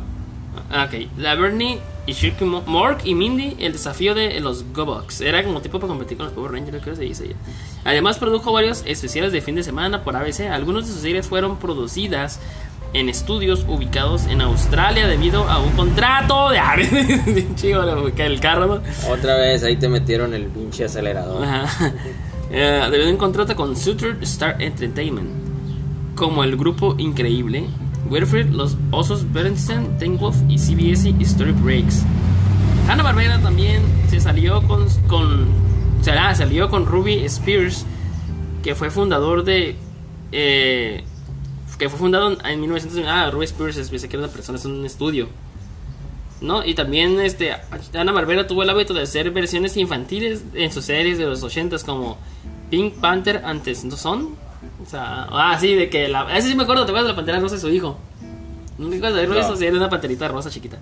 [0.71, 1.09] Ah, ok.
[1.17, 1.79] La Bernie
[2.11, 5.21] y Shirky Mo- Mork y Mindy, el desafío de los Gobox.
[5.21, 7.37] Era como tipo para competir con los Power Rangers, creo que se dice.
[7.85, 10.41] Además, produjo varios especiales de fin de semana por ABC.
[10.51, 12.41] Algunos de sus series fueron producidas
[12.93, 16.59] en estudios ubicados en Australia debido a un contrato de.
[18.17, 18.83] Cae el carro, ¿no?
[19.13, 21.45] Otra vez ahí te metieron el pinche acelerador.
[21.45, 21.93] Ajá.
[22.53, 25.31] Eh, debido a un contrato con Sutter Star Entertainment.
[26.17, 27.67] Como el grupo increíble,
[28.11, 32.03] Wilfred, Los Osos Bernstein, Teen Wolf y CBS Story Breaks.
[32.89, 35.45] Hanna Barbera también se salió con, con
[36.01, 37.87] o sea, ah, salió con Ruby Spears,
[38.63, 39.77] que fue fundador de
[40.33, 41.05] eh,
[41.79, 43.05] que fue fundado en 1900.
[43.07, 45.29] Ah, Ruby Spears es pensé que era una persona, es un estudio.
[46.41, 46.65] ¿No?
[46.65, 47.55] Y también este
[47.93, 51.85] Ana Barbera tuvo el hábito de hacer versiones infantiles en sus series de los 80s
[51.85, 52.17] como
[52.71, 54.37] Pink Panther antes no son.
[54.91, 57.15] O sea, ah, sí, de que la ese sí me acuerdo, te acuerdas de la
[57.17, 57.97] pantera rosa y su hijo.
[58.77, 59.57] ¿No te acuerdas de haberlo No.
[59.57, 60.79] Sí, era una panterita rosa chiquita.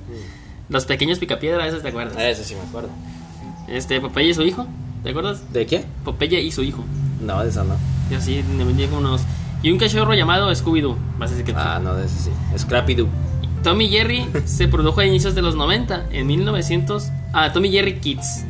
[0.70, 2.16] Los pequeños picapiedra, esos te acuerdas.
[2.18, 2.88] Eso sí me acuerdo.
[3.68, 4.66] Este, Popeye y su hijo,
[5.02, 5.52] ¿te acuerdas?
[5.52, 5.84] ¿De qué?
[6.06, 6.82] Popeye y su hijo.
[7.20, 7.76] No, de eso no.
[8.10, 9.20] Y así me vendía como unos.
[9.62, 10.96] Y un cachorro llamado Scooby-Doo.
[11.18, 11.60] Vas a decir que.
[11.60, 12.30] Ah, no, de eso sí.
[12.56, 13.08] Scrappy Doo.
[13.62, 17.10] Tommy Jerry se produjo a inicios de los 90, en 1900.
[17.34, 18.46] Ah, Tommy Jerry Kids.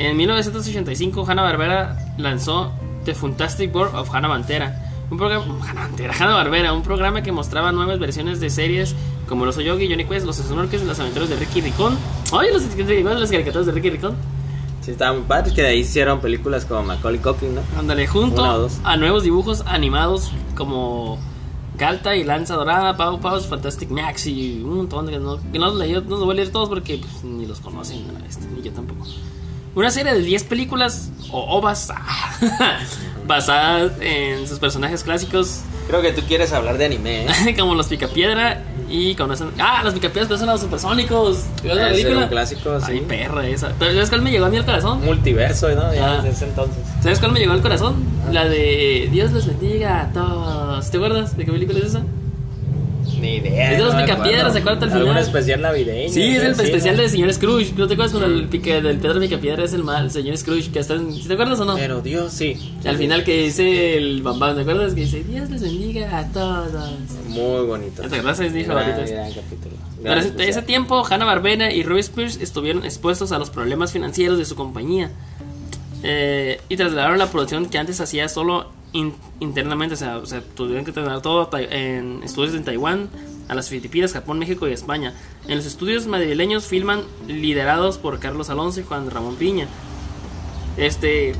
[0.00, 2.72] En 1985, Hanna-Barbera lanzó
[3.06, 4.82] The Fantastic World of Hanna Barbera.
[5.10, 5.44] Un programa,
[6.18, 8.94] Hanna Barbera, un programa que mostraba nuevas versiones de series
[9.28, 11.96] como Los Oyogi, Johnny Quest, Los Snorkels, Las Aventuras de Ricky Ricón.
[12.32, 14.16] Oye, los, las caricaturas de Ricky Ricón.
[14.82, 17.60] Sí, estaban muy padres, que de ahí hicieron películas como Macaulay Culkin, ¿no?
[17.78, 21.18] Ándale, junto a nuevos dibujos animados como
[21.76, 25.58] Galta y Lanza Dorada, Pau Paus, Fantastic Max y un montón de que no, que
[25.58, 28.04] no, no los voy a leer todos porque pues, ni los conocen,
[28.54, 29.06] ni yo tampoco.
[29.76, 31.92] Una serie de 10 películas o ovas
[33.26, 35.60] basadas en sus personajes clásicos.
[35.86, 37.54] Creo que tú quieres hablar de anime, ¿eh?
[37.58, 39.50] como los Picapiedra y conocen.
[39.58, 41.44] Ah, los picapiedras son los supersónicos.
[41.62, 42.26] ¿Ves la película?
[42.26, 42.92] clásico, sí.
[42.92, 43.74] Ay, perra esa.
[43.78, 45.04] ¿Sabes cuál me llegó a mí al corazón?
[45.04, 45.92] Multiverso, ¿no?
[45.92, 46.22] Ya ah.
[46.22, 46.82] desde entonces.
[47.02, 48.02] ¿Sabes cuál me llegó al corazón?
[48.26, 48.32] Ah.
[48.32, 50.90] La de Dios les bendiga a todos.
[50.90, 52.02] ¿Te acuerdas de qué película es esa?
[53.20, 53.72] Ni idea.
[53.72, 55.08] Es de los picapiedras, ¿se acuerdan al final?
[55.08, 56.12] ¿Algún especial navideño?
[56.12, 57.72] Sí, es el especial del señor Scrooge.
[57.76, 60.70] ¿No te acuerdas cuando el pique del Pedro Picapiedra es el mal, el señor Scrooge?
[60.70, 61.26] Que está en...
[61.26, 61.74] ¿Te acuerdas o no?
[61.76, 62.74] Pero Dios, sí.
[62.84, 64.94] al final que dice el bambam, ¿te acuerdas?
[64.94, 66.90] Que dice Dios les bendiga a todos.
[67.28, 68.02] Muy bonito.
[68.02, 68.40] ¿Te acuerdas?
[68.40, 69.02] Es mi favorito.
[70.02, 74.38] Pero ese, ese tiempo, Hanna Barbera y Roy Spears estuvieron expuestos a los problemas financieros
[74.38, 75.10] de su compañía.
[76.02, 78.70] Eh, y trasladaron la producción que antes hacía solo
[79.40, 83.10] internamente, o sea, o sea, tuvieron que trasladar todo en estudios en Taiwán,
[83.48, 85.14] a las Filipinas, Japón, México y España.
[85.46, 89.68] En los estudios madrileños filman liderados por Carlos Alonso y Juan Ramón Piña.
[90.76, 91.34] Este,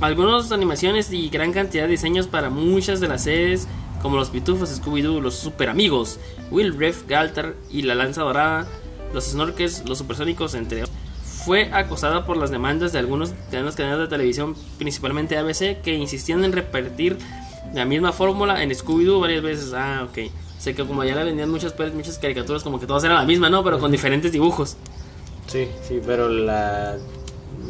[0.00, 3.68] algunas animaciones y gran cantidad de diseños para muchas de las series,
[4.02, 6.18] como los Pitufos, Scooby-Doo, los Super Amigos,
[6.50, 8.66] Will Reef, Galtar y la Lanza Dorada,
[9.12, 11.09] los Snorkels, los Supersónicos, entre otros.
[11.44, 16.52] Fue acosada por las demandas de algunos canales de televisión, principalmente ABC, que insistían en
[16.52, 17.16] repetir
[17.74, 19.72] la misma fórmula en Scooby-Doo varias veces.
[19.74, 20.30] Ah, ok.
[20.58, 23.48] Sé que como ya le vendían muchas, muchas caricaturas, como que todas eran la misma,
[23.48, 23.64] ¿no?
[23.64, 24.76] Pero con diferentes dibujos.
[25.46, 26.96] Sí, sí, pero la,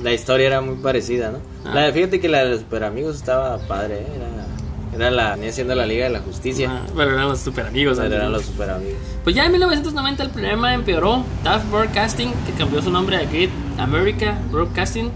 [0.03, 1.39] la historia era muy parecida, ¿no?
[1.65, 1.75] Ah.
[1.75, 4.07] La, fíjate que la de los Super Amigos estaba padre, ¿eh?
[4.17, 4.47] era,
[4.95, 6.71] era la, venía siendo la Liga de la Justicia.
[6.71, 7.99] Ah, pero eran los Super Amigos.
[7.99, 8.99] Pero eran los Super Amigos.
[9.23, 11.25] Pues ya en 1990 el problema empeoró.
[11.45, 15.11] Tough Broadcasting, que cambió su nombre a Great America Broadcasting,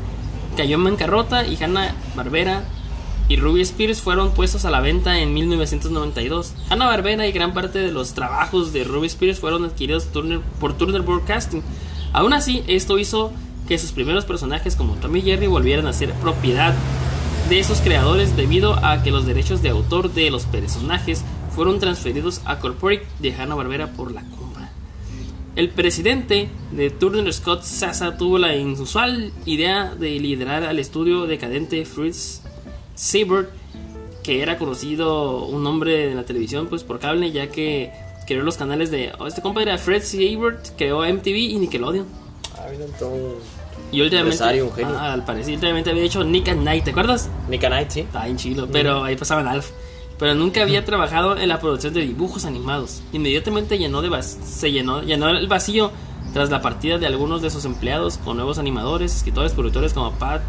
[0.57, 2.63] cayó en bancarrota y Hanna Barbera
[3.29, 6.55] y Ruby Spears fueron puestos a la venta en 1992.
[6.69, 10.09] Hanna Barbera y gran parte de los trabajos de Ruby Spears fueron adquiridos
[10.61, 11.63] por Turner Broadcasting.
[12.13, 13.33] Aún así, esto hizo
[13.67, 16.75] que sus primeros personajes como Tommy Jerry volvieran a ser propiedad
[17.49, 22.41] de esos creadores debido a que los derechos de autor de los personajes fueron transferidos
[22.47, 24.73] a Corporate de Hanna Barbera por la compra.
[25.55, 31.85] El presidente de Turner Scott Sasa tuvo la inusual idea de liderar al estudio decadente
[31.85, 32.41] Fritz
[32.95, 33.49] Seabird,
[34.23, 37.93] que era conocido un nombre en la televisión pues por cable, ya que
[38.27, 39.13] creó los canales de...
[39.19, 42.07] Oh, este compa era Fred Seabird, creó MTV y Nickelodeon.
[42.57, 43.39] Ah, todo
[43.93, 44.43] y últimamente,
[44.85, 47.31] ah, al parecer, últimamente había hecho Nick and Night, ¿te acuerdas?
[47.49, 48.01] Nick and Night, sí.
[48.01, 49.71] Está en chilo, pero ahí pasaban Alf.
[50.19, 53.03] Pero nunca había trabajado en la producción de dibujos animados.
[53.13, 55.91] Inmediatamente llenó de se llenó, llenó el vacío
[56.33, 60.43] tras la partida de algunos de sus empleados con nuevos animadores, escritores, productores como Pat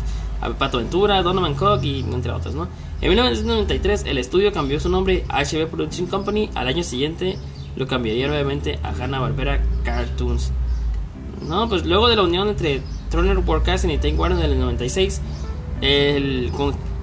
[0.57, 2.67] Pato Ventura, Donovan Cook y entre otros, ¿no?
[3.01, 7.37] En 1993 el estudio cambió su nombre a HB Production Company, al año siguiente
[7.75, 10.51] lo cambiaría nuevamente a Hanna-Barbera Cartoons.
[11.47, 15.21] No, pues luego de la unión entre Turner Broadcasting y Time Warner en el 96,
[15.81, 16.51] el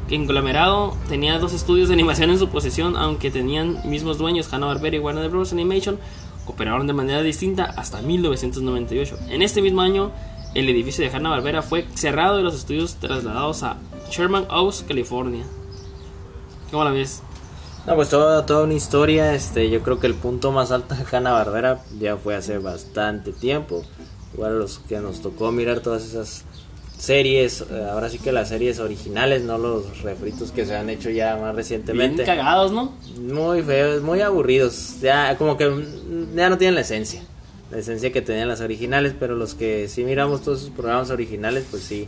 [0.09, 4.99] conglomerado tenía dos estudios de animación en su posesión, aunque tenían mismos dueños, Hanna-Barbera y
[4.99, 5.53] Warner Bros.
[5.53, 5.99] Animation,
[6.47, 9.19] operaron de manera distinta hasta 1998.
[9.29, 10.11] En este mismo año,
[10.55, 13.77] el edificio de Hanna-Barbera fue cerrado y los estudios trasladados a
[14.11, 15.45] Sherman Oaks, California.
[16.71, 17.23] ¿Cómo la ves?
[17.87, 19.35] No, pues toda, toda una historia.
[19.35, 23.83] Este, yo creo que el punto más alto de Hanna-Barbera ya fue hace bastante tiempo.
[24.35, 26.45] Igual los que nos tocó mirar todas esas
[26.97, 31.11] series, eh, ahora sí que las series originales, no los refritos que se han hecho
[31.11, 32.23] ya más recientemente.
[32.23, 32.95] Bien cagados, ¿no?
[33.21, 35.01] Muy feos, muy aburridos.
[35.01, 35.65] Ya como que
[36.35, 37.23] ya no tienen la esencia
[37.73, 41.65] la esencia que tenían las originales, pero los que sí miramos todos esos programas originales,
[41.71, 42.07] pues sí,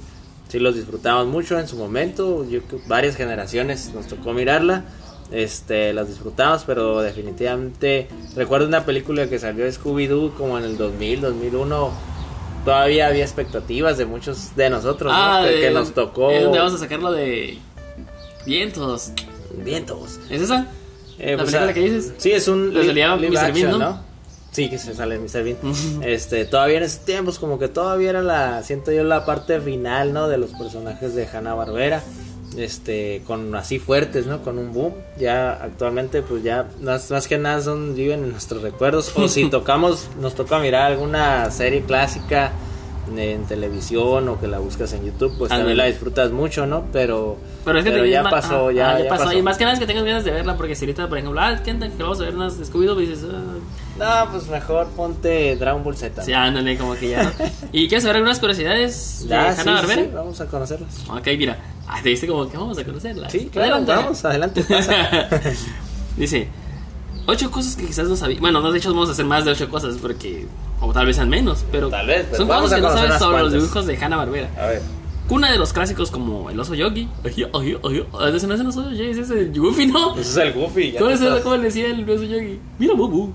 [0.48, 4.84] sí los disfrutamos mucho en su momento, yo varias generaciones nos tocó mirarla,
[5.32, 11.22] este, las disfrutamos, pero definitivamente recuerdo una película que salió Scooby-Doo como en el 2000,
[11.22, 11.90] 2001,
[12.64, 16.30] todavía había expectativas de muchos de nosotros, ah, que, nos tocó.
[16.30, 17.58] ¿Es donde vamos a sacarlo de
[18.46, 19.10] vientos?
[19.56, 20.18] Vientos.
[20.30, 20.66] ¿Es esa?
[21.18, 22.14] Eh, ¿La pues, película ah, que dices?
[22.18, 24.14] Sí, es un live, ¿no?
[24.50, 25.42] Sí, que se sale Mr.
[25.42, 25.56] Bean.
[26.04, 30.12] este, todavía en esos tiempos, como que todavía era la, siento yo, la parte final,
[30.12, 30.28] ¿no?
[30.28, 32.02] De los personajes de Hanna Barbera.
[32.56, 34.42] Este con así fuertes, ¿no?
[34.42, 34.94] Con un boom.
[35.18, 39.48] Ya actualmente pues ya más, más que nada son viven en nuestros recuerdos o si
[39.50, 42.52] tocamos nos toca mirar alguna serie clásica
[43.16, 46.84] en televisión o que la buscas en YouTube, pues también la disfrutas mucho, ¿no?
[46.92, 49.24] Pero Pero es que pero ya pasó, ya, ah, ya pasó.
[49.24, 49.38] pasó.
[49.38, 51.40] Y más que nada es que tengas ganas de verla, porque si ahorita, por ejemplo,
[51.40, 51.60] ah.
[51.62, 53.42] Que vamos a ver unas y dices, ah,
[53.98, 56.22] No, pues mejor ponte Dragon Ball Z.
[56.24, 57.22] sí, ándale, como que ya.
[57.22, 57.30] ¿no?
[57.72, 60.02] ¿Y quieres saber algunas curiosidades de Hanna sí, Barbera?
[60.02, 61.04] sí, vamos a conocerlas.
[61.08, 61.58] Ok, mira.
[61.86, 63.30] Ah, te diste como que vamos a conocerla.
[63.30, 65.28] Sí, claro, vamos, adelante, pasa.
[66.16, 66.48] Dice,
[67.26, 68.38] ocho cosas que quizás no sabía.
[68.40, 70.46] Bueno, no, de hecho vamos a hacer más de ocho cosas porque,
[70.80, 72.88] o tal vez sean menos, pero Tal vez, pero son vamos cosas a que no
[72.98, 73.52] sabes sobre los cuantas.
[73.62, 74.50] dibujos de Hanna Barbera.
[74.58, 74.82] A ver.
[75.28, 77.08] Cuna de los clásicos como el oso yogi.
[77.24, 78.06] Ay, ay, ay.
[78.36, 79.10] ¿Ese no es el oso yogi?
[79.10, 80.12] Ese es el Goofy, ¿no?
[80.16, 80.92] Ese es el Goofy.
[80.92, 82.60] ya ¿Cómo, es estás- ¿Cómo le decía el oso yogi?
[82.78, 83.32] Mira, Bubu.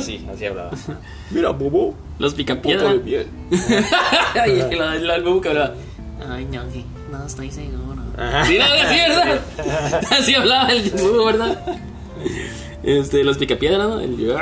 [0.00, 0.32] ¿Sí, no?
[0.32, 0.70] Así, así hablaba.
[1.30, 1.94] Mira, bobo.
[2.18, 2.90] Los picapiedra.
[2.90, 5.74] Ay, el, el, el Bubu que hablaba.
[6.30, 8.02] Ay, yogi, no estoy seguro.
[8.18, 8.44] Ajá.
[8.44, 9.40] Sí, no, así, ¿verdad?
[10.10, 11.58] Así hablaba el Bubu, ¿verdad?
[12.82, 14.00] Este, los picapiedra, ¿no?
[14.00, 14.34] El...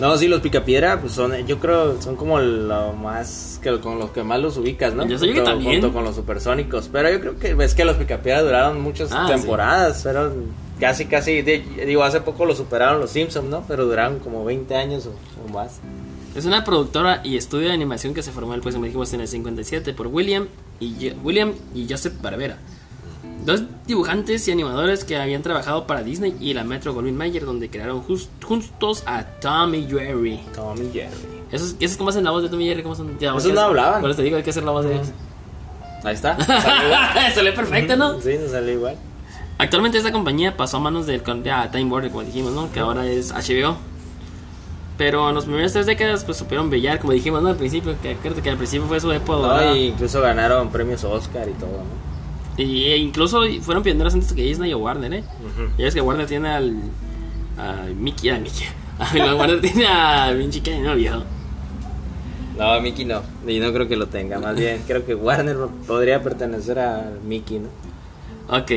[0.00, 4.10] No, sí, los picapiedra, pues son, yo creo, son como lo más, que con los
[4.10, 5.06] que más los ubicas, ¿no?
[5.06, 5.80] Yo sé que Junto- también.
[5.80, 6.88] Junto con los supersónicos.
[6.90, 10.32] Pero yo creo que es que los picapiedra duraron muchas Ah, temporadas, pero
[10.80, 13.62] casi, casi, de- digo, hace poco lo superaron los Simpsons, ¿no?
[13.68, 15.10] Pero duraron como 20 años o,
[15.44, 15.80] o más.
[16.34, 19.28] Es una productora y estudio de animación que se formó pues, como dijimos, en el
[19.28, 20.46] 57 por William
[20.78, 22.56] y, William y Joseph Barbera.
[23.44, 27.70] Dos dibujantes y animadores que habían trabajado para Disney y la Metro Goldwyn Mayer, donde
[27.70, 30.40] crearon jus- juntos a Tommy Jerry.
[30.54, 31.10] Tom y Jerry.
[31.50, 32.82] ¿Esos, ¿Esos cómo hacen la voz de Tommy Jerry?
[32.82, 33.18] ¿Cómo son?
[33.18, 33.66] Ya, Esos ¿qué no es?
[33.66, 34.00] hablaban.
[34.02, 35.08] Por eso te digo, hay que hacer la voz de ellos.
[36.04, 36.36] Ahí está.
[37.34, 38.20] salió lee perfecto, ¿no?
[38.20, 38.96] Sí, nos salió igual.
[39.60, 42.72] Actualmente esta compañía pasó a manos del ya, Time Warner, como dijimos, ¿no?
[42.72, 43.76] Que ahora es HBO.
[44.96, 47.50] Pero en las primeras tres décadas pues supieron brillar, como dijimos, ¿no?
[47.50, 49.46] Al principio, que creo que al principio fue su época.
[49.46, 52.62] No, y incluso ganaron premios Oscar y todo, ¿no?
[52.62, 55.24] Y e incluso fueron pioneros antes que Disney o Warner, ¿eh?
[55.40, 55.68] Ujú.
[55.76, 56.80] Ya ves que Warner tiene al.
[57.58, 58.66] a Mickey, a Mickey.
[58.98, 61.22] A Warner tiene a Vinci no viejo.
[62.58, 63.22] No, Mickey no.
[63.46, 64.38] Y no creo que lo tenga.
[64.38, 67.68] Más bien, creo que Warner podría pertenecer a Mickey, ¿no?
[68.58, 68.70] Ok.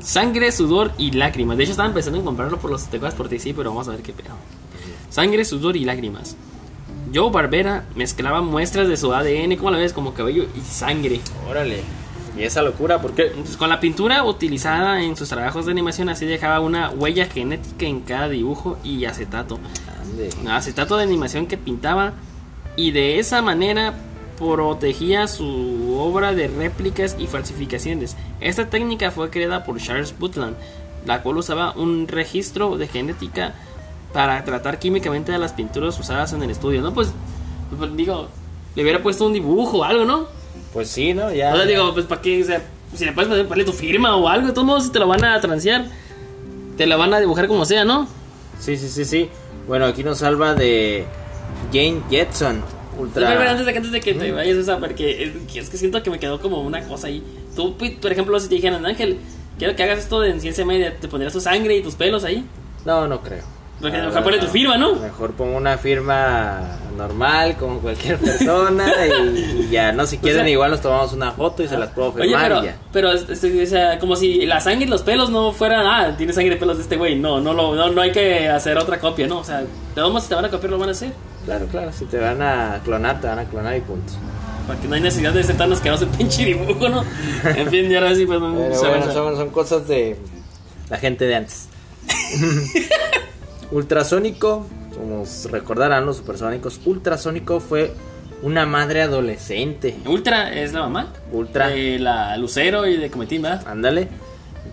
[0.00, 1.56] Sangre, sudor y lágrimas.
[1.56, 3.88] De hecho, estaban pensando en comprarlo por los te acuerdas por ti, sí, pero vamos
[3.88, 4.34] a ver qué pedo.
[5.10, 6.36] Sangre, sudor y lágrimas.
[7.14, 9.92] Joe Barbera mezclaba muestras de su ADN, ¿cómo la ves?
[9.92, 11.20] Como cabello y sangre.
[11.48, 11.82] Órale.
[12.36, 13.28] ¿Y esa locura por qué?
[13.28, 17.86] Entonces, con la pintura utilizada en sus trabajos de animación, así dejaba una huella genética
[17.86, 19.60] en cada dibujo y acetato.
[20.02, 20.30] Ande.
[20.50, 22.14] acetato de animación que pintaba
[22.76, 23.94] y de esa manera
[24.52, 28.16] protegía su obra de réplicas y falsificaciones.
[28.40, 30.56] Esta técnica fue creada por Charles Butland,
[31.06, 33.54] la cual usaba un registro de genética
[34.12, 36.80] para tratar químicamente a las pinturas usadas en el estudio.
[36.82, 37.12] No, pues,
[37.76, 38.28] pues, digo,
[38.74, 40.26] le hubiera puesto un dibujo o algo, ¿no?
[40.72, 41.32] Pues sí, ¿no?
[41.32, 41.52] Ya.
[41.52, 42.62] O sea, digo, pues para qué, o sea,
[42.94, 45.24] si le puedes poner- ponerle tu firma o algo, de todos modos te lo van
[45.24, 45.86] a transear,
[46.76, 48.06] te la van a dibujar como sea, ¿no?
[48.60, 49.28] Sí, sí, sí, sí.
[49.66, 51.06] Bueno, aquí nos salva de
[51.72, 52.62] Jane Jetson.
[52.98, 53.26] Ultra.
[53.26, 56.02] Pero, pero antes de que, antes de que te vayas esa, porque es, que siento
[56.02, 57.22] que me quedó como una cosa ahí.
[57.56, 59.18] Tú, pi- por ejemplo, si te dijeran, Ángel,
[59.58, 62.24] quiero que hagas esto de en ciencia media, ¿te pondrías tu sangre y tus pelos
[62.24, 62.44] ahí?
[62.84, 63.42] No, no creo.
[63.80, 64.94] Porque mejor pone tu firma, ¿no?
[64.94, 68.86] Mejor pongo una firma normal, como cualquier persona,
[69.34, 70.06] y, y ya, ¿no?
[70.06, 72.62] Si quieren, sea- igual nos tomamos una foto y se las puedo Oye, firmar pero,
[72.62, 72.76] y ya.
[72.92, 76.32] pero este, o sea, como si la sangre y los pelos no fueran, ah, tiene
[76.32, 77.16] sangre y pelos de este güey.
[77.16, 79.38] No, no, lo, no, no hay que hacer otra copia, ¿no?
[79.40, 81.12] O sea, todos modos, si te van a copiar, lo van a hacer.
[81.44, 84.12] Claro, claro, si te van a clonar, te van a clonar y punto.
[84.66, 87.04] Para que no hay necesidad de ser tan asqueroso el pinche dibujo, ¿no?
[87.44, 90.16] En fin, ya ahora sí, pues, no Pero bueno, son, son cosas de
[90.88, 91.68] la gente de antes.
[93.70, 97.92] Ultrasónico, como recordarán los supersónicos, Ultrasónico fue
[98.42, 99.96] una madre adolescente.
[100.06, 101.12] Ultra es la mamá.
[101.32, 101.68] Ultra.
[101.68, 103.66] De la Lucero y de Cometín, ¿verdad?
[103.66, 104.08] Ándale.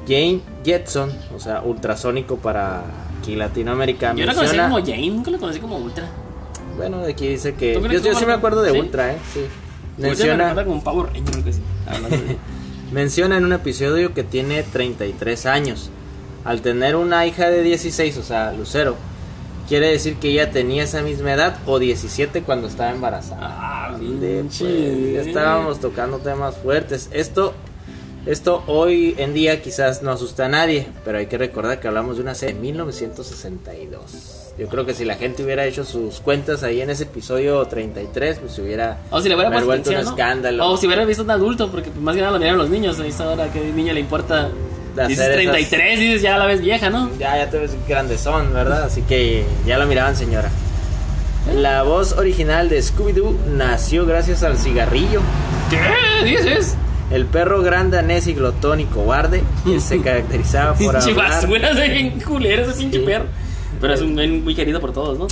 [0.07, 2.83] Jane Jetson, o sea, ultrasónico para
[3.19, 4.13] aquí Latinoamérica.
[4.15, 6.05] Yo la conocí como Jane, nunca la conocí como Ultra.
[6.89, 7.73] Bueno, aquí dice que.
[7.73, 8.79] ¿Tú Yo, sí me acuerdo de sí?
[8.79, 9.17] Ultra, ¿eh?
[9.33, 9.41] Sí.
[9.97, 11.61] Me Menciona, recuerda como un Power Ranger, creo que sí.
[11.87, 12.37] Hablando de-
[12.91, 15.89] menciona en un episodio que tiene 33 años.
[16.43, 18.95] Al tener una hija de 16, o sea, Lucero,
[19.69, 23.39] quiere decir que ella tenía esa misma edad o 17 cuando estaba embarazada.
[23.43, 24.65] Ah, pinche.
[24.65, 27.09] pues, ya estábamos tocando temas fuertes.
[27.13, 27.53] Esto,
[28.25, 32.15] esto hoy en día quizás no asusta a nadie, pero hay que recordar que hablamos
[32.17, 34.40] de una serie de 1962.
[34.57, 38.39] Yo creo que si la gente hubiera hecho sus cuentas ahí en ese episodio 33,
[38.39, 40.69] pues se hubiera O si le hubiera vuelto un escándalo.
[40.69, 42.99] O si hubiera visto un adulto, porque pues, más que nada lo miraron los niños.
[42.99, 44.49] A esta hora, ¿qué niña le importa?
[45.07, 47.09] Dices hacer esas- 33, dices ya la ves vieja, ¿no?
[47.17, 48.83] Ya, ya te ves grandezón, ¿verdad?
[48.83, 50.49] Así que ya lo miraban, señora.
[51.55, 55.21] La voz original de Scooby-Doo nació gracias al cigarrillo.
[55.69, 56.75] ¿Qué dices?
[57.11, 61.75] El perro grande, anés y glotón y cobarde, que se caracterizaba por hablar...
[61.75, 63.25] de bien culero ese pinche perro.
[63.81, 65.27] Pero es un men muy querido por todos, ¿no?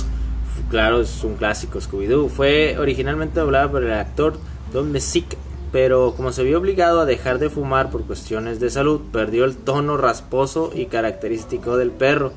[0.68, 2.28] Claro, es un clásico Scooby-Doo.
[2.28, 4.34] Fue originalmente doblado por el actor
[4.72, 5.36] Don Messick,
[5.72, 9.56] pero como se vio obligado a dejar de fumar por cuestiones de salud, perdió el
[9.56, 12.32] tono rasposo y característico del perro.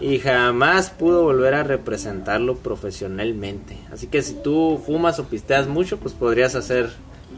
[0.00, 3.76] Y jamás pudo volver a representarlo profesionalmente.
[3.92, 6.90] Así que si tú fumas o pisteas mucho, pues podrías hacer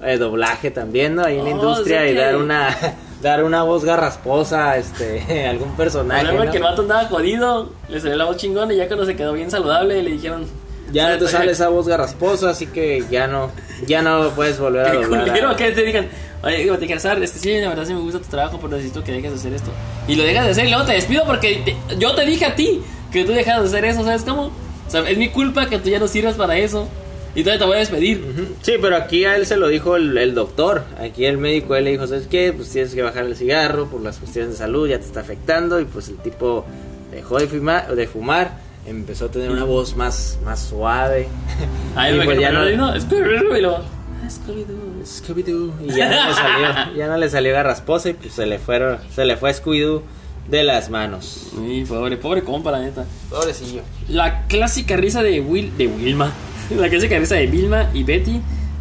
[0.02, 1.24] eh, doblaje también, ¿no?
[1.24, 2.76] Ahí en la Oh, industria y dar una
[3.24, 6.20] dar una voz garrasposa a este, algún personaje.
[6.26, 6.50] Problema ¿no?
[6.52, 9.32] que el vato andaba jodido, le salió la voz chingona y ya cuando se quedó
[9.32, 10.46] bien saludable le dijeron...
[10.92, 13.50] Ya no te sale esa voz garrasposa, así que ya no,
[13.86, 15.44] ya no puedes volver a Qué doblar.
[15.46, 16.06] a- que te digan,
[16.42, 19.30] oye, te este, sí, la verdad sí me gusta tu trabajo, pero necesito que dejes
[19.32, 19.70] de hacer esto.
[20.06, 22.54] Y lo dejas de hacer y luego te despido porque te- yo te dije a
[22.54, 24.52] ti que tú dejas de hacer eso, ¿sabes cómo?
[24.86, 26.86] O sea, es mi culpa que tú ya no sirvas para eso.
[27.34, 28.24] Y todavía te voy a despedir.
[28.62, 30.84] Sí, pero aquí a él se lo dijo el, el doctor.
[30.98, 32.52] Aquí el médico él le dijo, ¿sabes qué?
[32.52, 35.80] Pues tienes que bajar el cigarro por las cuestiones de salud, ya te está afectando.
[35.80, 36.64] Y pues el tipo
[37.10, 41.28] dejó de fumar, de fumar empezó a tener una voz más, más suave.
[41.96, 45.04] Ahí pues ya no, no, Scooby-Doo", y luego, "Ah, Scooby-Doo".
[45.04, 45.72] Scooby-Doo.
[45.86, 48.98] Y ya no le salió, ya no le salió garrasposa y pues se le fueron,
[49.14, 50.02] se le fue Scooby-Doo
[50.50, 51.48] de las manos.
[51.56, 53.06] Uy, pobre, pobre compa, la neta.
[53.30, 53.80] Pobrecillo.
[54.08, 56.30] La clásica risa de Will, de Wilma.
[56.76, 58.40] La clásica risa de Vilma y Betty.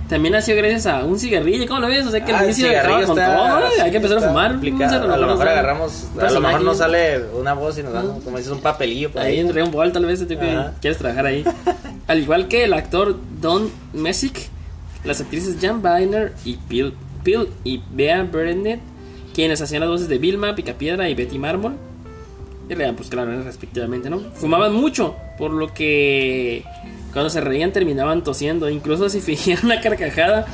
[0.09, 1.65] También nació gracias a un cigarrillo.
[1.67, 2.05] ¿Cómo lo ves?
[2.05, 3.59] O sea que Ah, el acaba cigarrillo con está- todo.
[3.59, 3.65] ¿no?
[3.83, 4.51] Hay que empezar a fumar.
[4.51, 5.05] complicado.
[5.05, 8.23] Un A lo mejor agarramos, a lo mejor nos sale una voz y nos damos,
[8.23, 9.39] como dices, un papelillo por Ahí ahí.
[9.39, 11.43] en Dragon Ball, tal vez, tú que quieres trabajar ahí.
[12.07, 14.49] Al igual que el actor Don Messick,
[15.03, 16.93] las actrices Jan Biner y Bill,
[17.23, 18.81] Bill y Bea Burnett,
[19.33, 21.75] quienes hacían las voces de Vilma, Picapiedra y Betty Mármol.
[22.69, 24.19] Y pues claro, respectivamente, ¿no?
[24.35, 26.63] Fumaban mucho, por lo que
[27.13, 30.45] cuando se reían terminaban tosiendo, incluso si fingían una carcajada.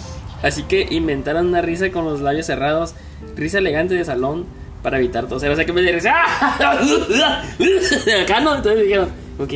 [0.43, 2.93] Así que inventaron una risa con los labios cerrados,
[3.35, 4.45] risa elegante de salón
[4.81, 5.51] para evitar toser.
[5.51, 6.13] O sea que me risa.
[8.23, 9.49] Acá no, entonces dijeron, ok.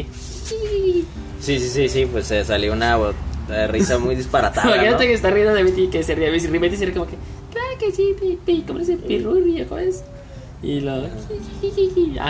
[0.44, 1.06] Sí,
[1.40, 2.98] sí, sí, sí, pues se salió una
[3.50, 4.66] eh, risa muy disparatada.
[4.70, 4.76] ¿no?
[4.76, 6.36] Imagínate que está riendo de Betty que se ríe.
[6.36, 7.16] Y Betty se ríe como que,
[7.52, 10.04] claro que sí, Pipi, como ese pirurri, ¿cómo es?
[10.64, 11.02] Y lo.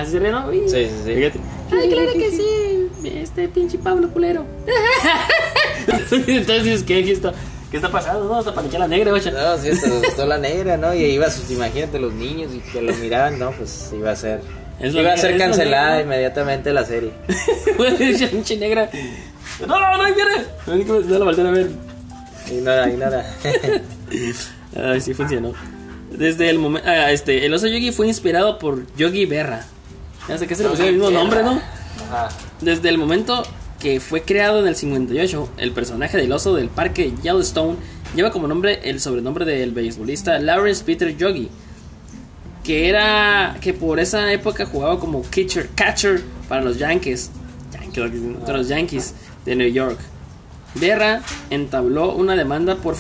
[0.06, 0.52] Se ríe, ¿no?
[0.52, 1.14] Sí, sí, sí.
[1.16, 1.40] Fíjate.
[1.72, 4.46] Ay, claro que sí, este pinche Pablo culero.
[6.12, 7.34] Entonces dices, ¿qué, qué, está,
[7.70, 8.26] ¿qué está pasando?
[8.26, 9.32] No, hasta paniquea la negra, guacha.
[9.32, 10.94] No, sí, hasta les gustó la negra, ¿no?
[10.94, 14.42] Y iba, sus- imagínate los niños y que lo miraban, no, pues iba a ser.
[14.82, 17.12] Iba a ser cancelada inmediatamente la serie.
[18.32, 18.90] Pinche negra.
[19.68, 21.06] No, no, no, mira.
[21.06, 21.70] No la voltean a ver.
[22.52, 23.26] Ignora, ignora.
[24.76, 25.54] Ay, sí funcionó.
[26.18, 26.90] Desde el momento.
[26.90, 29.66] este, el oso Yogi fue inspirado por Yogi Berra.
[30.28, 31.62] Ya sé que se le pusieron el mismo nombre, ¿no?
[32.10, 32.30] Ajá.
[32.62, 33.44] Desde el momento
[33.80, 37.76] que fue creado en el 58, el personaje del oso del parque Yellowstone
[38.16, 41.50] lleva como nombre el sobrenombre del beisbolista Lawrence Peter Yogi,
[42.64, 47.32] que era que por esa época jugaba como catcher, catcher para los Yankees,
[47.74, 50.00] Yankees, para los Yankees de New York.
[50.76, 52.96] Berra entabló una demanda por,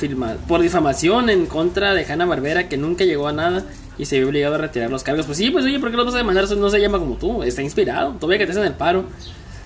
[0.48, 3.64] por difamación en contra de Hanna Barbera que nunca llegó a nada
[3.98, 5.26] y se vio obligado a retirar los cargos.
[5.26, 6.50] Pues sí, pues oye, ¿por qué lo vas a demandar?
[6.58, 9.06] No se llama como tú, está inspirado, todavía que te hacen el paro.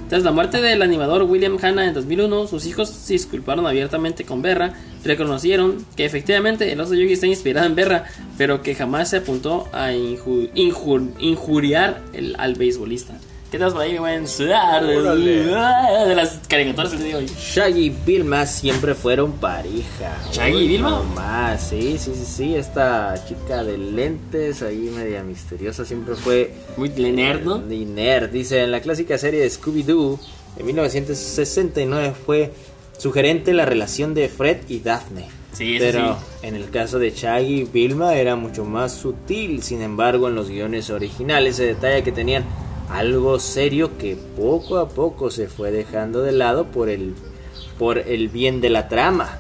[0.10, 4.42] Tras la muerte del animador William Hanna en 2001, sus hijos se disculparon abiertamente con
[4.42, 8.06] Berra, reconocieron que efectivamente el oso Yogi está inspirado en Berra,
[8.38, 12.02] pero que jamás se apuntó a inju- injur- injuriar
[12.38, 13.16] al beisbolista.
[13.50, 17.22] ¿Qué tal por ahí, mi buen de, las caricaturas que te digo?
[17.22, 20.18] Shaggy y Vilma siempre fueron pareja.
[20.34, 21.02] ¿Shaggy y Vilma?
[21.16, 22.56] más, sí, sí, sí, sí.
[22.56, 27.74] Esta chica de lentes ahí media misteriosa siempre fue Muy nerd, ¿no?
[27.74, 30.20] Y nerd, dice, en la clásica serie de Scooby-Doo,
[30.58, 32.52] en 1969 fue
[32.98, 35.30] sugerente la relación de Fred y Daphne.
[35.54, 36.48] Sí, Pero sí.
[36.48, 39.64] en el caso de Shaggy y Vilma era mucho más sutil.
[39.64, 42.44] Sin embargo, en los guiones originales se detalla que tenían
[42.90, 47.14] algo serio que poco a poco se fue dejando de lado por el,
[47.78, 49.40] por el bien de la trama.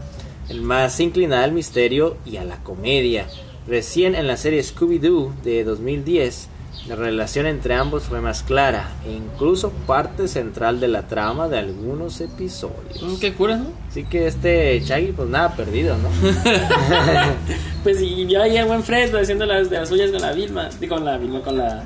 [0.49, 3.27] El más inclinada al misterio y a la comedia.
[3.67, 6.47] Recién en la serie Scooby-Doo de 2010,
[6.87, 11.57] la relación entre ambos fue más clara e incluso parte central de la trama de
[11.57, 13.01] algunos episodios.
[13.01, 13.65] Mm, Qué cura, ¿no?
[13.89, 16.07] Así que este Shaggy, pues nada perdido, ¿no?
[17.83, 20.69] Pues y vio ahí a buen Fred haciendo las de las suyas con la Vilma,
[20.79, 21.83] digo, con la Vilma, con la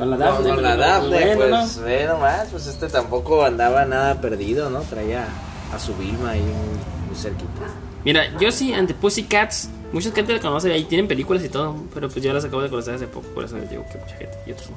[0.00, 0.48] con la Daphne.
[0.50, 1.84] con la Daphne, bueno, pues ¿no?
[1.84, 4.80] ve nomás, pues este tampoco andaba nada perdido, ¿no?
[4.80, 5.28] Traía
[5.72, 7.66] a su Vilma ahí muy, cerquita.
[8.04, 12.08] Mira, yo sí ante Pussycats, mucha gente la conoce ahí tienen películas y todo, pero
[12.08, 14.38] pues yo las acabo de conocer hace poco, por eso les digo que mucha gente
[14.46, 14.76] y otros no.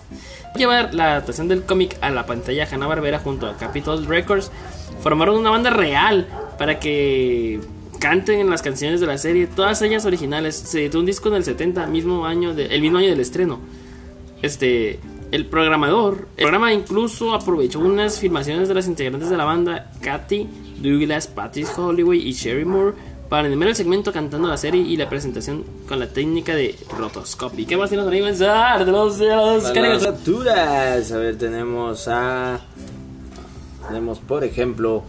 [0.57, 4.51] Llevar la adaptación del cómic a la pantalla Hanna Barbera junto a Capitol Records
[5.01, 7.61] formaron una banda real para que
[8.03, 10.55] canten las canciones de la serie, todas ellas originales.
[10.55, 13.61] Se editó un disco en el 70, mismo año de, el mismo año del estreno.
[14.41, 14.99] Este,
[15.34, 20.47] el programador, el programa incluso aprovechó unas filmaciones de las integrantes de la banda, Katy,
[20.77, 22.93] Douglas, Patrice Holloway y Sherry Moore,
[23.29, 27.65] para animar el segmento cantando la serie y la presentación con la técnica de rotoscopy.
[27.65, 28.21] ¿Qué más tienes ahí,
[28.86, 31.11] de los, de los Las caricaturas.
[31.11, 32.59] A ver, tenemos a.
[33.88, 35.03] Tenemos, por ejemplo,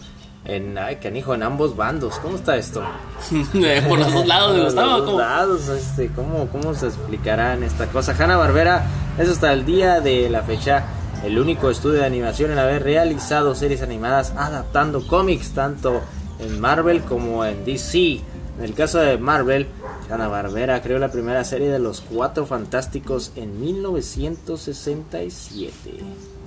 [0.44, 0.76] en.
[0.78, 2.18] Ay, canijo, en ambos bandos.
[2.20, 2.82] ¿Cómo está esto?
[3.88, 4.98] Por los dos lados, Por gustaba.
[4.98, 8.14] los dos lados, este, ¿cómo, ¿Cómo se explicará en esta cosa?
[8.18, 8.84] Hanna Barbera
[9.18, 10.84] es hasta el día de la fecha
[11.24, 16.02] el único estudio de animación en haber realizado series animadas adaptando cómics, tanto
[16.38, 18.20] en Marvel como en DC.
[18.58, 19.66] En el caso de Marvel,
[20.10, 25.90] Hanna Barbera creó la primera serie de los Cuatro Fantásticos en 1967.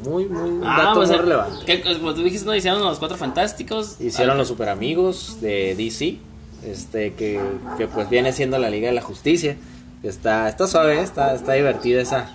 [0.04, 1.66] Muy, muy, un Ah, dato pues, muy eh, relevante.
[1.66, 4.00] que, como tú dijiste, no hicieron los cuatro fantásticos.
[4.00, 6.18] Hicieron Ah, los super amigos de DC,
[6.64, 7.42] este que,
[7.78, 9.58] que pues viene siendo la Liga de la Justicia.
[10.04, 12.30] Está, está suave, está, está divertida esa,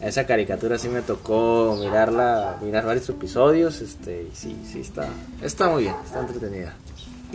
[0.00, 5.08] esa caricatura, sí me tocó mirarla, mirar varios episodios, este, y sí, sí está,
[5.42, 6.74] está muy bien, está entretenida.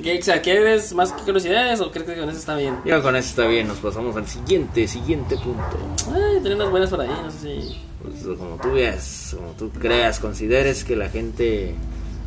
[0.01, 2.77] ¿Qué, o sea, ¿Quieres más curiosidades o crees que con eso está bien?
[2.85, 5.77] Yo con eso está bien, nos pasamos al siguiente, siguiente punto.
[6.13, 7.81] Ay, tenía unas buenas por ahí, no sé si.
[8.01, 11.75] Pues, como tú veas, como tú creas, consideres que la gente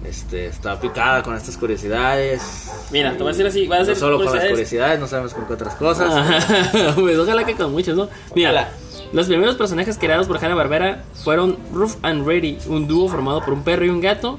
[0.04, 2.70] este, está picada con estas curiosidades.
[2.92, 5.00] Mira, te voy a decir así: a No solo con las curiosidades.
[5.00, 6.14] no sabemos con qué otras cosas.
[6.14, 8.08] Ajá, pues ojalá que con muchos, ¿no?
[8.36, 8.68] Mira, Ojalá.
[9.12, 13.54] los primeros personajes creados por Hanna Barbera fueron Ruff and Reddy, un dúo formado por
[13.54, 14.38] un perro y un gato,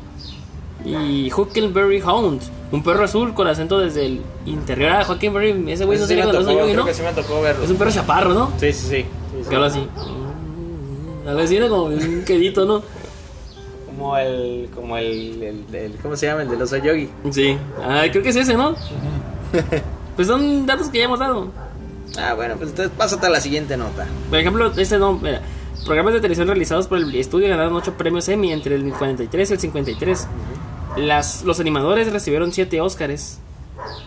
[0.86, 4.92] y Huckleberry Hound, un perro azul con acento desde el interior.
[4.92, 6.30] Ah, Huckleberry, ese güey no se sí ¿no?
[6.32, 7.64] creo que sí me tocó verlo.
[7.64, 8.52] Es un perro chaparro, ¿no?
[8.60, 9.06] Sí, sí, sí.
[9.50, 9.86] Que habla así.
[11.28, 11.70] Algo así, ¿no?
[11.70, 12.84] como un quedito, ¿no?
[13.88, 16.44] Como el, como el, el, el- ¿cómo se llama?
[16.44, 17.10] El del oso yogi.
[17.32, 18.76] Sí, ah, creo que es ese, ¿no?
[20.16, 21.48] Pues son datos que ya hemos dado.
[22.18, 24.06] Ah, bueno, pues entonces pásate a la siguiente nota.
[24.30, 25.42] Por ejemplo, este no, mira,
[25.86, 29.54] programas de televisión realizados por el estudio ganaron 8 premios Emmy entre el 43 y
[29.54, 30.28] el 53.
[30.98, 33.40] Las, los animadores recibieron 7 Oscars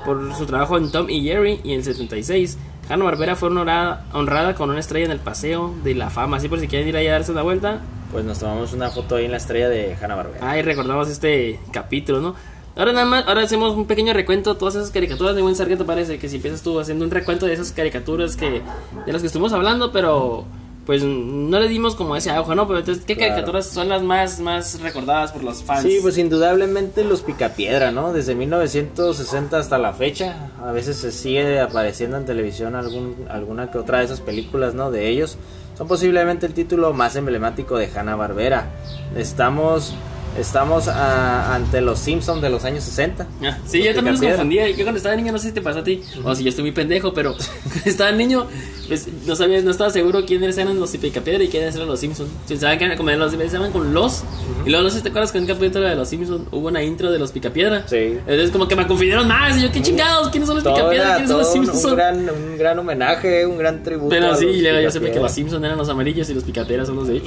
[0.05, 2.59] por su trabajo en Tom y Jerry y en el 76.
[2.89, 6.39] Hanna Barbera fue honrada, honrada con una estrella en el Paseo de la Fama.
[6.39, 7.81] Así por si quieren ir ahí a darse una vuelta.
[8.11, 10.51] Pues nos tomamos una foto ahí en la estrella de Hanna Barbera.
[10.51, 12.35] Ahí recordamos este capítulo, ¿no?
[12.75, 15.67] Ahora nada más, ahora hacemos un pequeño recuento de todas esas caricaturas de buen ser,
[15.67, 16.19] ¿qué te parece?
[16.19, 18.63] Que si empiezas tú haciendo un recuento de esas caricaturas que
[19.05, 20.47] de las que estuvimos hablando, pero
[20.89, 22.67] pues no le dimos como ese ojo, ¿no?
[22.67, 23.33] Pero entonces, ¿qué Claro.
[23.33, 25.83] caricaturas son las más, más recordadas por los fans?
[25.83, 28.15] Sí, pues indudablemente los Picapiedra, ¿no?
[28.15, 33.77] Desde 1960 hasta la fecha, a veces se sigue apareciendo en televisión algún, alguna que
[33.77, 34.91] otra de esas películas, ¿no?
[34.91, 35.37] De ellos.
[35.77, 38.71] Son posiblemente el título más emblemático de Hanna Barbera.
[39.15, 39.95] Estamos,
[40.39, 43.27] estamos ah, ante los Simpsons de los años 60.
[43.43, 44.69] Ah, sí, yo también los confundía.
[44.71, 46.65] Yo cuando estaba niño, no sé si te pasó a ti, o si yo estoy
[46.65, 47.35] muy pendejo, pero
[47.65, 48.47] cuando estaba niño,
[48.89, 52.31] pues, no sabía, no estaba seguro quiénes eran los Picapiedra y quiénes eran los Simpsons.
[52.49, 54.25] Pensaban que eran como los pensaban con los.
[54.65, 56.69] Y luego no sé si te acuerdas que en un capítulo de los Simpsons hubo
[56.69, 57.87] una intro de los Picapiedra.
[57.87, 57.97] Sí.
[57.97, 59.57] Entonces como que me confundieron más.
[59.59, 60.29] Y yo, ¿qué chingados?
[60.31, 61.11] ¿Quiénes son los Todo Picapiedra?
[61.13, 61.85] ¿Quiénes son los Simpsons?
[61.85, 64.11] un, gran, un gran homenaje, un gran tributo.
[64.11, 66.35] Pero a sí, los y luego yo supe que los Simpsons eran los amarillos y
[66.35, 67.23] los Picapiedra son los de.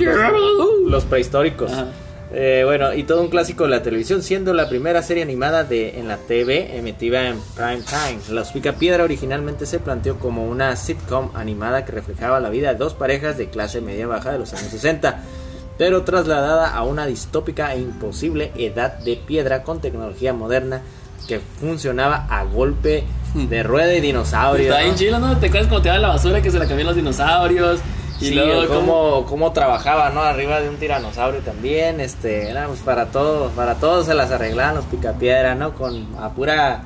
[0.87, 1.71] Los prehistóricos.
[1.71, 1.87] Ajá.
[2.33, 5.99] Eh, bueno, y todo un clásico de la televisión, siendo la primera serie animada de
[5.99, 8.21] en la TV emitida en prime time.
[8.29, 12.93] Los Picapiedra originalmente se planteó como una sitcom animada que reflejaba la vida de dos
[12.93, 15.23] parejas de clase media baja de los años 60,
[15.77, 20.81] pero trasladada a una distópica e imposible edad de piedra con tecnología moderna
[21.27, 23.03] que funcionaba a golpe
[23.33, 24.67] de rueda y dinosaurio.
[24.67, 24.83] Está ¿no?
[24.85, 25.37] bien chido, ¿no?
[25.37, 27.81] ¿Te acuerdas cómo te daban la basura que se la cambian los dinosaurios?
[28.21, 29.25] Y Sí, luego, ¿cómo?
[29.27, 30.21] cómo, trabajaba, ¿no?
[30.21, 34.75] Arriba de un tiranosaurio también, este, era pues para todo, para todos se las arreglaban
[34.75, 35.73] los picapiedra, ¿no?
[35.73, 36.83] Con a pura,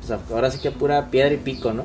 [0.00, 1.84] pues ahora sí que pura piedra y pico, ¿no?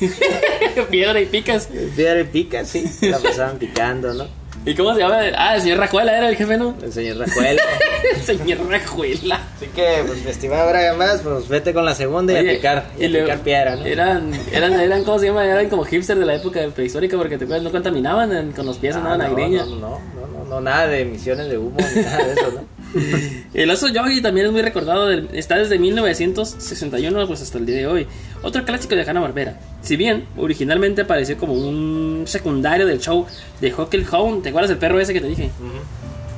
[0.90, 1.68] Piedra y picas.
[1.94, 4.39] Piedra y pica, sí, la pasaban picando, ¿no?
[4.66, 5.18] ¿Y cómo se llama?
[5.38, 6.74] Ah, el señor Rajuela era el jefe, ¿no?
[6.82, 7.58] El señor Rajuel.
[8.14, 9.40] El señor Rajuela.
[9.56, 13.04] Así que, pues, estimado Brian más, pues vete con la segunda y a picar, y
[13.16, 13.84] a picar piedra, ¿no?
[13.86, 15.44] Eran, eran, eran, ¿cómo se llama?
[15.46, 18.78] Eran como hipster de la época prehistórica porque te acuerdas, no contaminaban en- con los
[18.78, 19.64] pies, Ah, andaban a no, greña.
[19.64, 22.60] no, no, no, no, no, nada de emisiones de humo ni nada de eso, ¿no?
[23.54, 27.76] El oso Yogi también es muy recordado, del- está desde 1961 pues hasta el día
[27.76, 28.06] de hoy.
[28.42, 29.60] Otro clásico de Hanna Barbera.
[29.82, 33.26] Si bien originalmente apareció como un secundario del show
[33.60, 35.50] de Hucklehound, ¿te acuerdas del perro ese que te dije?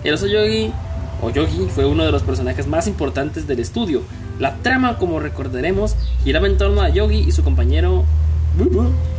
[0.05, 0.73] El oso Yogi
[1.21, 4.03] o Yogi fue uno de los personajes más importantes del estudio.
[4.41, 5.95] La trama, como recordaremos,
[6.25, 8.05] giraba en torno a Yogi y su compañero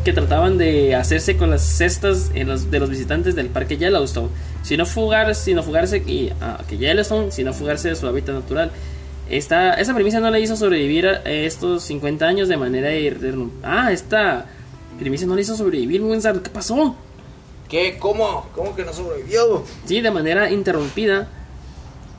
[0.03, 4.27] que trataban de hacerse con las cestas en los- de los visitantes del parque Yellowstone,
[4.63, 8.71] sino fugar, sino fugarse y, ah, que Yellowstone, sino fugarse de su hábitat natural.
[9.29, 12.89] esta, esa premisa no le hizo sobrevivir a estos 50 años de manera
[13.63, 14.45] Ah, esta
[14.99, 16.95] premisa no le hizo sobrevivir, Sar- ¿Qué pasó?
[17.69, 17.97] ¿Qué?
[17.99, 18.47] ¿Cómo?
[18.55, 19.63] ¿Cómo que no sobrevivió?
[19.85, 21.27] Sí, de manera interrumpida.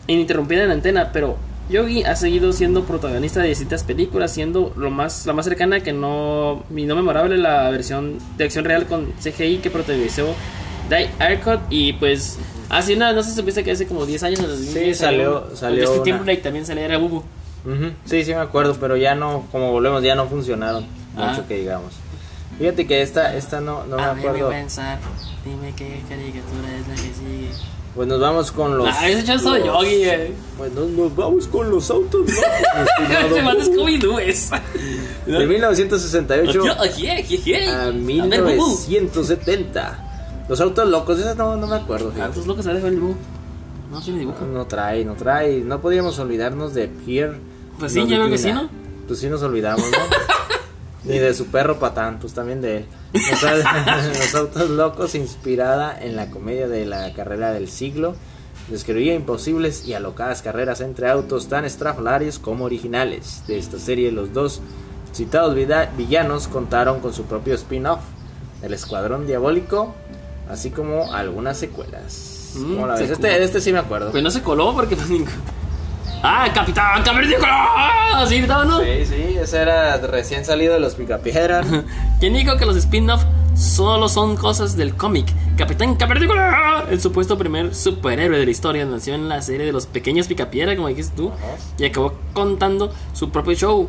[0.07, 1.37] Ininterrumpida en la antena, pero
[1.71, 5.93] Yogi ha seguido siendo protagonista de distintas películas, siendo lo más, la más cercana que
[5.95, 10.35] no, y no memorable la versión de acción real con CGI que protagonizó
[10.89, 14.41] Dai Arcot y pues hace una, no sé si supiste que hace como 10 años
[14.41, 16.05] los 2010 salió- salió Justin una.
[16.05, 17.19] Timberlake también salía era Bubu.
[17.19, 20.85] Ujú, Sí, sí me acuerdo, pero ya no, como volvemos, ya no funcionaron
[21.17, 21.31] Ah.
[21.31, 21.93] mucho que digamos.
[22.59, 24.47] Fíjate que esta, esta no, no me acuerdo.
[24.47, 24.99] buen Sar,
[25.45, 27.49] dime qué caricatura es la que sigue.
[27.95, 28.89] Pues nos vamos con los.
[28.93, 30.33] Ah, ese de los- Yogi, eh.
[30.59, 33.27] Pues nos, nos vamos con los autos, ¿no?
[33.29, 34.51] Ese más de Scooby-Doo es.
[35.27, 37.69] De 1968 Oye, oye, oye.
[37.69, 38.79] a A ver, Bubu.
[38.89, 40.04] 1970.
[40.49, 42.11] Los autos locos, esas no, no me acuerdo.
[42.11, 42.21] fíjate.
[42.21, 43.15] ¿Cuántos locos dejado el Bubu?
[43.91, 44.45] No tiene dibujo.
[44.45, 45.61] No trae, no trae.
[45.61, 47.39] No podíamos olvidarnos de Pierre.
[47.79, 48.69] Pues sí, yo creo que sí, ¿no?
[49.07, 49.99] Pues sí nos olvidamos, ¿no?
[51.05, 52.87] Ni de su perro patán, pues también de él.
[54.19, 58.17] Los autos locos, inspirada en la comedia de la carrera del siglo,
[58.71, 63.43] describía imposibles y alocadas carreras entre autos tan estrafalarios como originales.
[63.47, 64.61] De esta serie, los dos
[65.13, 65.55] citados
[65.97, 68.01] villanos contaron con su propio spin-off,
[68.63, 69.95] El Escuadrón Diabólico,
[70.49, 72.53] así como algunas secuelas.
[72.55, 73.09] Mm, ¿Cómo la ves?
[73.09, 73.29] secuela.
[73.35, 74.11] Este, este sí me acuerdo.
[74.11, 75.09] Pues no se coló porque pues
[76.27, 78.23] ¡Ah, Capitán Cavernícola!
[78.23, 78.81] Así gritaba, ¿no?
[78.81, 81.63] Sí, sí, ese era recién salido de los Picapiedra.
[82.21, 83.23] ¿Quién dijo que los spin-off
[83.55, 85.27] solo son cosas del cómic?
[85.59, 89.85] Capitán Cavernícola, el supuesto primer superhéroe de la historia, nació en la serie de los
[89.87, 91.31] pequeños Picapiedra, como dijiste tú,
[91.79, 93.89] y acabó contando su propio show,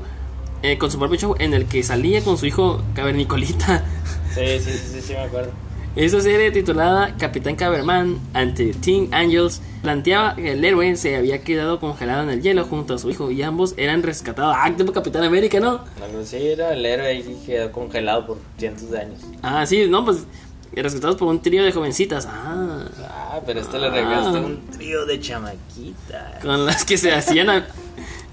[0.62, 3.86] eh, con su propio show en el que salía con su hijo Cavernicolita.
[4.34, 5.52] Sí, sí, sí, sí, me acuerdo.
[5.96, 11.80] Esta serie titulada Capitán Caberman ante Teen Angels planteaba que el héroe se había quedado
[11.80, 14.56] congelado en el hielo junto a su hijo y ambos eran rescatados.
[14.60, 15.80] Ah, tipo Capitán América, ¿no?
[16.04, 19.22] Algo sí, era el héroe que quedó congelado por cientos de años.
[19.42, 20.26] Ah, sí, no, pues
[20.74, 22.26] rescatados por un trío de jovencitas.
[22.30, 23.92] Ah, Ah, pero este le Ah.
[23.92, 26.42] regalaste un trío de chamaquitas.
[26.44, 27.68] con las que se hacían, a-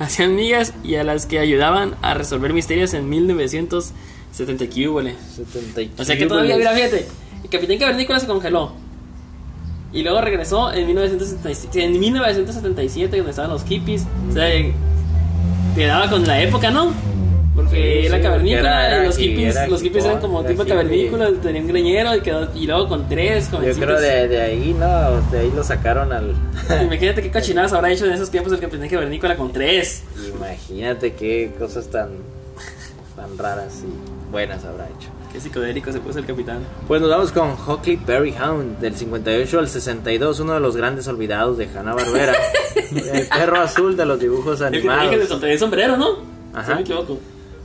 [0.00, 5.14] hacían amigas y a las que ayudaban a resolver misterios en 1970 que hubo, le.
[5.36, 7.06] 70 O sea que todavía, mira, fíjate,
[7.44, 8.72] el Capitán Cavernícola se congeló.
[9.92, 14.06] Y luego regresó en 1977, en 1977 donde estaban los hippies.
[14.30, 14.48] O sea,
[15.74, 16.92] quedaba con la época, ¿no?
[17.54, 21.30] Porque Sí, la cavernícola era- los hi- hippies, era los hippies eran como tipo cavernícola,
[21.42, 23.86] tenían un greñero y, quedó, y luego con tres Yo jovencitos.
[23.86, 25.20] creo de, de ahí, ¿no?
[25.30, 26.34] De ahí lo sacaron al...
[26.84, 30.02] Imagínate qué cochinadas habrá hecho en esos tiempos el Capitán Cavernícola con tres.
[30.34, 32.08] Imagínate qué cosas tan,
[33.16, 35.10] tan raras y buenas habrá hecho.
[35.32, 36.60] Qué psicodélico se puso el capitán.
[36.86, 41.56] Pues nos vamos con Huckleberry Hound del 58 al 62, uno de los grandes olvidados
[41.56, 42.34] de Hanna Barbera.
[43.12, 45.58] el perro azul de los dibujos El que animados.
[45.58, 46.18] sombrero, ¿no?
[46.52, 46.66] Ajá.
[46.66, 47.18] Si me equivoco.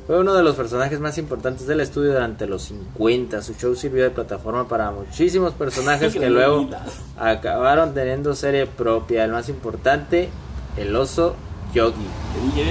[0.07, 3.41] Fue uno de los personajes más importantes del estudio durante los 50.
[3.41, 6.69] Su show sirvió de plataforma para muchísimos personajes que luego
[7.17, 9.25] acabaron teniendo serie propia.
[9.25, 10.29] El más importante,
[10.77, 11.35] el oso
[11.73, 12.05] Yogi.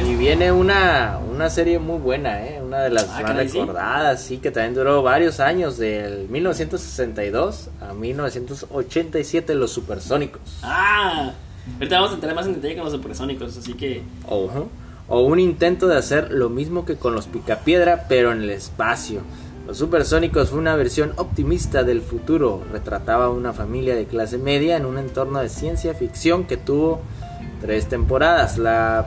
[0.09, 2.61] Y viene una, una serie muy buena, ¿eh?
[2.62, 7.92] una de las Ah, más recordadas, sí, que también duró varios años, del 1962 a
[7.92, 10.40] 1987, Los Supersónicos.
[10.62, 11.32] Ah,
[11.74, 14.49] ahorita vamos a entrar más en detalle con los supersónicos, así que O,
[15.09, 19.20] o un intento de hacer lo mismo que con los Picapiedra, pero en el espacio.
[19.66, 22.62] Los Supersónicos fue una versión optimista del futuro.
[22.72, 27.01] Retrataba a una familia de clase media en un entorno de ciencia ficción que tuvo
[27.61, 28.59] tres temporadas.
[28.59, 29.07] La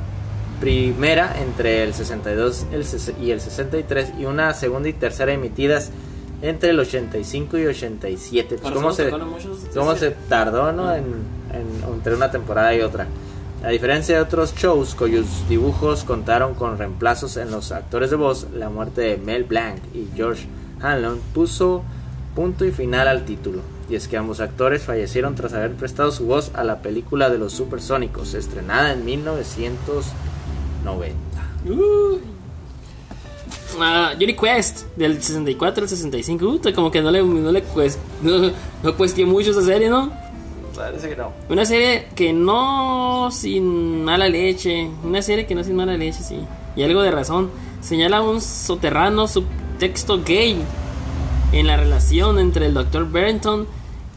[0.60, 5.92] primera entre el 62 el ses- y el 63 y una segunda y tercera emitidas
[6.42, 8.58] entre el 85 y 87.
[8.62, 9.10] Pues, ¿Cómo se,
[9.74, 10.94] cómo se tardó ¿no?
[10.94, 11.04] En,
[11.54, 13.08] en- entre una temporada y otra?
[13.64, 18.48] A diferencia de otros shows cuyos dibujos contaron con reemplazos en los actores de voz,
[18.56, 20.46] la muerte de Mel Blanc y George
[20.82, 21.84] Hanlon puso
[22.36, 23.60] punto y final al título.
[23.90, 27.40] Y es que ambos actores fallecieron tras haber prestado su voz a la película de
[27.40, 31.16] los supersónicos, estrenada en 1990.
[31.68, 32.20] Uh.
[33.80, 38.00] Ah, Johnny Quest del 64 al 65, uh, como que no le, no le cuest,
[38.22, 38.52] no,
[38.84, 40.12] no cuestió mucho esa serie, ¿no?
[40.76, 41.34] Parece que no.
[41.50, 46.40] Una serie que no sin mala leche, una serie que no sin mala leche, sí.
[46.76, 47.50] Y algo de razón,
[47.82, 50.58] señala un soterrano subtexto gay
[51.52, 53.12] en la relación entre el Dr.
[53.12, 53.68] Barrington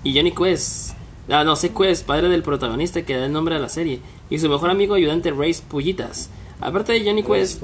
[0.04, 0.94] y Johnny Quest.
[1.28, 4.38] Ah, no, sé Quest, padre del protagonista que da el nombre a la serie, y
[4.38, 6.30] su mejor amigo ayudante Ray Pullitas.
[6.60, 7.62] Aparte de Johnny Quest,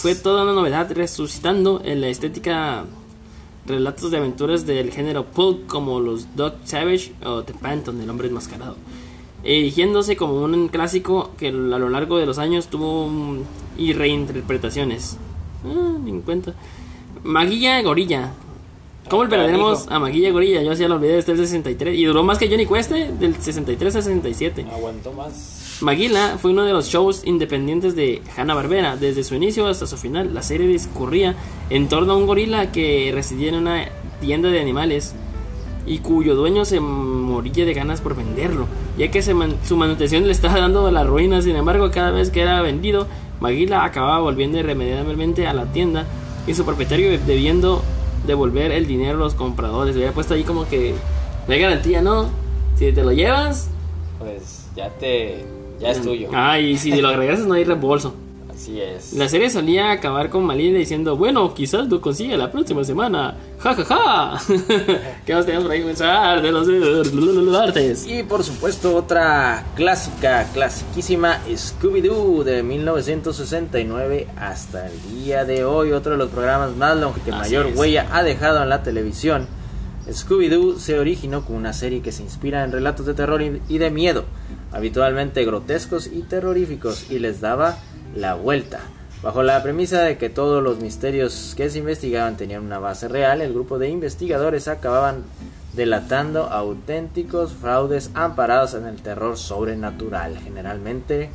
[0.00, 2.84] fue toda una novedad resucitando en la estética
[3.66, 8.28] relatos de aventuras del género pulp como los Dog Savage o The Phantom, el hombre
[8.28, 8.76] enmascarado.
[9.44, 13.08] erigiéndose como un clásico que a lo largo de los años tuvo
[13.76, 15.16] y reinterpretaciones.
[15.64, 16.54] Ah, ni en cuenta.
[17.24, 18.32] Maguilla Gorilla.
[19.12, 20.62] ¿Cómo olvidaremos a Maguilla Gorilla?
[20.62, 21.98] Yo sí ya lo olvidé desde el 63.
[21.98, 24.64] Y duró más que Johnny Cueste, del 63 al 67.
[24.72, 25.76] Aguantó más.
[25.82, 28.96] Maguila fue uno de los shows independientes de Hanna-Barbera.
[28.96, 31.34] Desde su inicio hasta su final, la serie discurría
[31.68, 33.84] en torno a un gorila que residía en una
[34.22, 35.14] tienda de animales
[35.86, 40.24] y cuyo dueño se moría de ganas por venderlo, ya que se man- su manutención
[40.24, 41.42] le estaba dando la ruina.
[41.42, 43.06] Sin embargo, cada vez que era vendido,
[43.40, 46.06] Maguila acababa volviendo irremediablemente a la tienda
[46.46, 47.82] y su propietario debiendo
[48.26, 49.94] devolver el dinero a los compradores.
[49.96, 50.94] Había puesto ahí como que
[51.46, 52.28] no hay garantía, ¿no?
[52.76, 53.68] Si te lo llevas,
[54.18, 55.44] Pues ya te.
[55.80, 56.28] Ya es tuyo.
[56.32, 58.14] Ah, y si lo regresas no hay reembolso.
[58.62, 59.12] Así es.
[59.14, 63.34] La serie solía acabar con Malina diciendo, bueno, quizás lo consiga la próxima semana.
[63.58, 64.40] Ja, ja, ja.
[65.26, 65.82] ¿Qué más tenemos por ahí?
[65.82, 68.06] Pensar de los artes.
[68.06, 76.12] Y por supuesto otra clásica, clasiquísima Scooby-Doo de 1969 hasta el día de hoy, otro
[76.12, 77.76] de los programas más long que Así mayor es.
[77.76, 79.48] huella ha dejado en la televisión.
[80.08, 83.90] Scooby-Doo se originó como una serie que se inspira en relatos de terror y de
[83.90, 84.24] miedo,
[84.70, 87.76] habitualmente grotescos y terroríficos, y les daba
[88.14, 88.80] la vuelta.
[89.22, 93.40] Bajo la premisa de que todos los misterios que se investigaban tenían una base real,
[93.40, 95.22] el grupo de investigadores acababan
[95.74, 101.30] delatando auténticos fraudes amparados en el terror sobrenatural, generalmente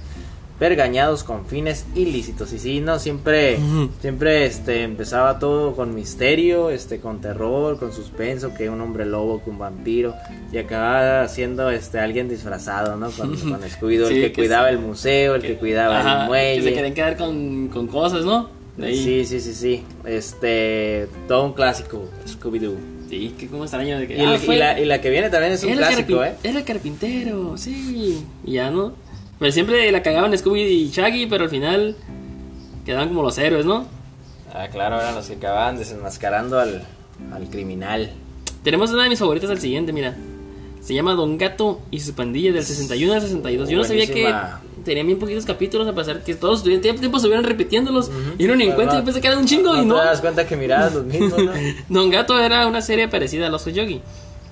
[0.59, 2.51] pergañados con fines ilícitos.
[2.53, 3.57] Y sí, no, siempre,
[4.01, 9.43] siempre este, empezaba todo con misterio, este, con terror, con suspenso, que un hombre lobo,
[9.43, 10.15] que un vampiro,
[10.51, 13.11] y acababa siendo este, alguien disfrazado, ¿no?
[13.11, 16.27] Con, con Scooby-Doo, Sí, el que, que cuidaba el museo, el que, cuidaba Ajá, el
[16.27, 16.61] muelle.
[16.63, 18.49] Que se querían quedar con, con cosas, ¿no?
[18.77, 19.03] De ahí.
[19.03, 19.83] Sí, sí, sí, sí.
[20.05, 22.75] Este, todo un clásico, Scooby-Doo.
[23.09, 24.17] Sí, que como extraño de que.
[24.17, 26.23] Y, el- ah, y la, y la que viene también es un era el clásico,
[26.25, 26.33] ¿eh?
[26.43, 28.23] Era el carpintero, sí.
[28.45, 28.93] Y ya, ¿no?
[29.39, 31.95] Pero siempre la cagaban Scooby y Shaggy, pero al final
[32.85, 33.85] quedaban como los héroes, ¿no?
[34.53, 36.83] Ah, claro, eran los que acababan desenmascarando al,
[37.33, 38.11] al criminal.
[38.63, 40.15] Tenemos una de mis favoritas al siguiente, mira.
[40.81, 43.69] Se llama Don Gato y su pandilla del 61 al 62.
[43.69, 44.33] Yo no sabía que
[44.85, 48.09] tenían bien poquitos capítulos, a pesar que todos tiempo, tiempo estuvieron repitiéndolos.
[48.37, 49.95] Y uno ni en Pues no- yo pensé que era un chingo no y no.
[49.99, 51.51] te das cuenta que mirabas los mismos, ¿no?
[51.89, 54.01] Don Gato era una serie parecida a Los Yogi,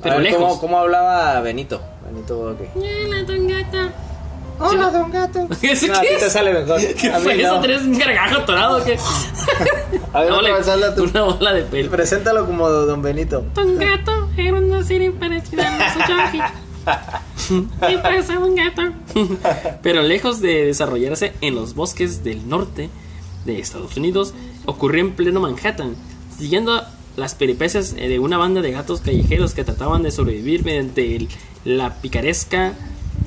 [0.04, 0.40] pero A ver, lejos.
[0.44, 1.82] ¿cómo, ¿Cómo hablaba Benito?
[2.06, 2.60] Benito, ok.
[2.76, 3.78] Hola, Don Gato.
[4.60, 5.48] Hola, don gato.
[5.62, 6.80] ¿Eso No, a qué ti te sale mejor.
[6.96, 7.56] ¿Qué A mí fue eso?
[7.56, 7.62] no.
[7.62, 8.98] ¿Tenés un gargajo atorado o qué?
[10.14, 11.04] A ver, Una bola- otra vez hazla tú.
[11.04, 11.92] Una bola de pelo.
[11.92, 13.44] Preséntalo como don Benito.
[13.56, 16.40] Don Gato era una serie parecida a los Yogi.
[17.88, 18.82] ¿Qué pasa, Don Gato?
[19.82, 22.90] Pero lejos de desarrollarse en los bosques del norte
[23.46, 24.34] de Estados Unidos,
[24.66, 25.96] ocurrió en pleno Manhattan,
[26.38, 26.82] siguiendo
[27.16, 31.30] las peripecias eh, de una banda de gatos callejeros que trataban de sobrevivir mediante el-
[31.64, 32.74] la picaresca.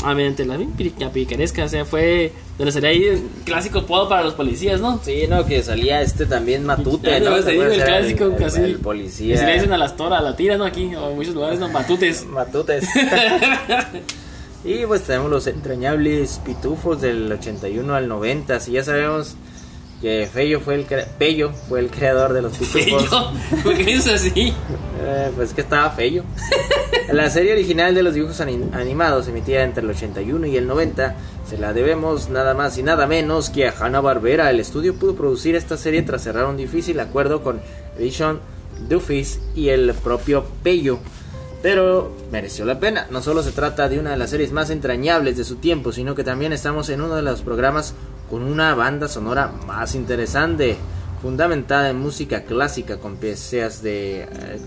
[0.05, 4.09] Ah, mediante la, pi- la picaresca, o sea, fue donde salía ahí el clásico podo
[4.09, 5.01] para los policías, ¿no?
[5.03, 7.35] Sí, no, que salía este también Matute, ¿no?
[7.37, 7.43] el
[7.83, 8.61] clásico el, casi.
[8.61, 9.37] el Y policía.
[9.37, 10.65] si le dicen a las toras, a la tira, ¿no?
[10.65, 12.25] Aquí, o en muchos lugares, no, matutes.
[12.31, 12.87] Matutes.
[14.65, 18.61] y pues tenemos los entrañables pitufos del 81 al 90.
[18.61, 19.35] Si ya sabemos
[20.01, 20.85] que Fello fue el
[21.19, 23.33] Pello fue el creador de los pitufos.
[23.65, 24.55] ¿por qué dices así?
[25.03, 26.23] Eh, pues que estaba Fello.
[27.13, 31.15] la serie original de los dibujos ani- animados emitida entre el 81 y el 90
[31.49, 34.51] se la debemos nada más y nada menos que a Hanna Barbera.
[34.51, 37.61] El estudio pudo producir esta serie tras cerrar un difícil acuerdo con
[37.99, 38.39] Edition
[38.89, 40.99] Duffies y el propio Pello.
[41.63, 43.09] Pero mereció la pena.
[43.11, 46.15] No solo se trata de una de las series más entrañables de su tiempo, sino
[46.15, 47.95] que también estamos en uno de los programas
[48.31, 50.77] con una banda sonora más interesante,
[51.23, 54.23] fundamentada en música clásica con piezas de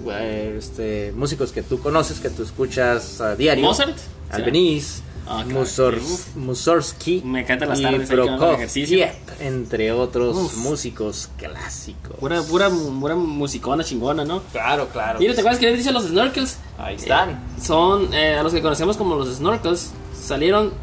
[0.10, 3.64] eh, este, músicos que tú conoces, que tú escuchas a diario.
[3.66, 3.98] ¿Mozart?
[4.30, 6.02] Albeniz, Ah, claro, Musor-.
[6.36, 10.58] Mussorgsky Me encantan las y tardes hago Prokofiev, entre otros Uf.
[10.58, 12.18] músicos clásicos.
[12.20, 14.42] Pura, pura, pura musicona chingona, ¿no?
[14.52, 15.20] Claro, claro.
[15.20, 16.58] Mira, ¿te acuerdas que había dicho los snorkels?
[16.80, 17.30] Ahí están.
[17.30, 19.92] Eh, son eh, a los que conocemos como los snorkels.
[20.20, 20.74] Salieron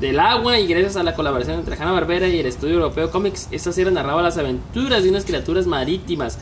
[0.00, 3.72] del agua y gracias a la colaboración entre Hanna-Barbera y el estudio europeo Comics, esta
[3.72, 6.38] serie narraba las aventuras de unas criaturas marítimas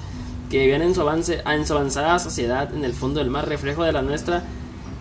[0.50, 3.82] que vivían en su, avance, en su avanzada sociedad en el fondo del mar, reflejo
[3.82, 4.44] de la nuestra.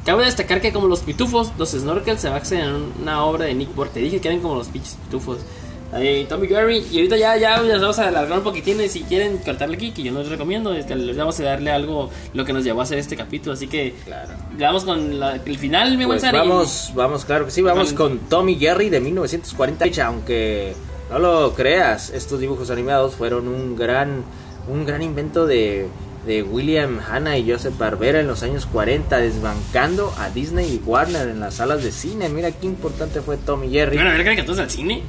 [0.06, 3.76] Cabe destacar que como los pitufos, los snorkels se basan en una obra de Nick
[3.76, 3.92] Borg.
[3.92, 5.40] Te dije que eran como los pitufos.
[5.94, 9.38] Ahí, Tommy Gary, y ahorita ya, ya, ya vamos a alargar un poquitín si quieren
[9.38, 12.52] cortarle aquí, que yo no les recomiendo, este, les vamos a darle algo, lo que
[12.52, 14.34] nos llevó a hacer este capítulo, así que Claro.
[14.60, 16.38] vamos con la- el final, mi buen Pues Sari.
[16.38, 19.86] vamos, vamos, claro que sí, vamos Con- con Tommy Jerry de 1940.
[20.06, 20.74] Aunque
[21.10, 24.24] no lo creas, estos dibujos animados fueron un gran,
[24.68, 25.88] un gran invento de
[26.26, 31.28] de William Hanna y Joseph Barbera en los años 40, desbancando a Disney y Warner
[31.30, 32.30] en las salas de cine.
[32.30, 33.96] Mira qué importante fue Tommy Jerry.
[33.96, 35.04] Bueno, a ver caricaturas al cine.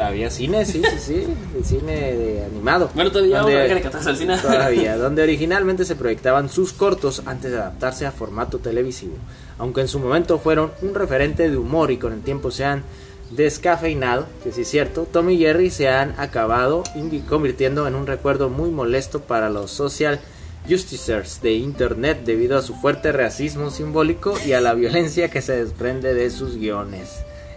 [0.00, 2.90] Había cine, sí, sí, sí, de cine de animado.
[2.94, 4.38] Bueno, todavía Donde- al cine.
[4.38, 9.14] Todavía, donde originalmente se proyectaban sus cortos antes de adaptarse a formato televisivo.
[9.58, 12.82] Aunque en su momento fueron un referente de humor y con el tiempo se han
[13.30, 16.82] descafeinado, que sí es cierto, Tom y Jerry se han acabado
[17.28, 20.20] convirtiendo en un recuerdo muy molesto para los social
[20.68, 25.56] justicers de internet debido a su fuerte racismo simbólico y a la violencia que se
[25.56, 27.10] desprende de sus guiones.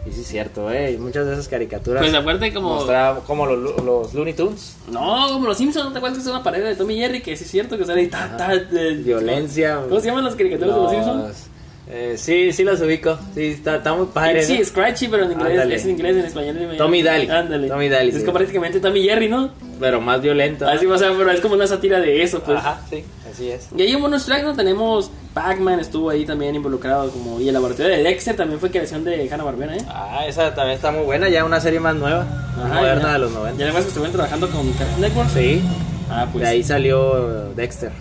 [0.08, 2.76] Y sí es cierto, eh, muchas de esas caricaturas Pues como...
[2.76, 6.30] mostraban como los, los Looney Tunes, No, como los Simpsons, ¿no te acuerdas que es
[6.30, 7.22] una pared de Tommy Jerry?
[7.22, 9.82] Que sí es cierto que sale ahí, ta, ta, de- violencia.
[9.89, 11.47] ¿Cómo se llaman las caricaturas de los Simpsons?
[11.89, 13.18] Eh, sí, sí los ubico.
[13.34, 14.43] Sí, está, está muy padre.
[14.43, 14.66] Sí, ¿no?
[14.66, 16.60] Scratchy, pero en inglés, es en inglés, en español.
[16.60, 16.76] dime.
[16.76, 17.30] Tommy Daly.
[17.30, 17.68] Ándale.
[17.70, 18.22] Tommy Daly, Es sí.
[18.24, 19.51] como prácticamente Tommy Jerry, ¿no?
[19.80, 20.68] Pero más violento.
[20.68, 22.58] Así, o sea, pero es como una sátira de eso, pues.
[22.58, 23.70] Ajá, sí, así es.
[23.76, 27.53] Y ahí en bonus track no tenemos Pac-Man estuvo ahí también involucrado como y el
[27.53, 29.81] laboratorio de Dexter también fue creación de Hanna Barbera, ¿eh?
[29.88, 31.29] Ah, esa también está muy buena.
[31.29, 32.25] Ya una serie más nueva,
[32.57, 33.13] más moderna ya.
[33.13, 33.63] de los Y 90.
[33.63, 35.29] además que estuvieron trabajando con Cartoon Network.
[35.29, 35.61] Sí,
[36.09, 36.43] Ah, pues.
[36.43, 37.91] de ahí salió Dexter.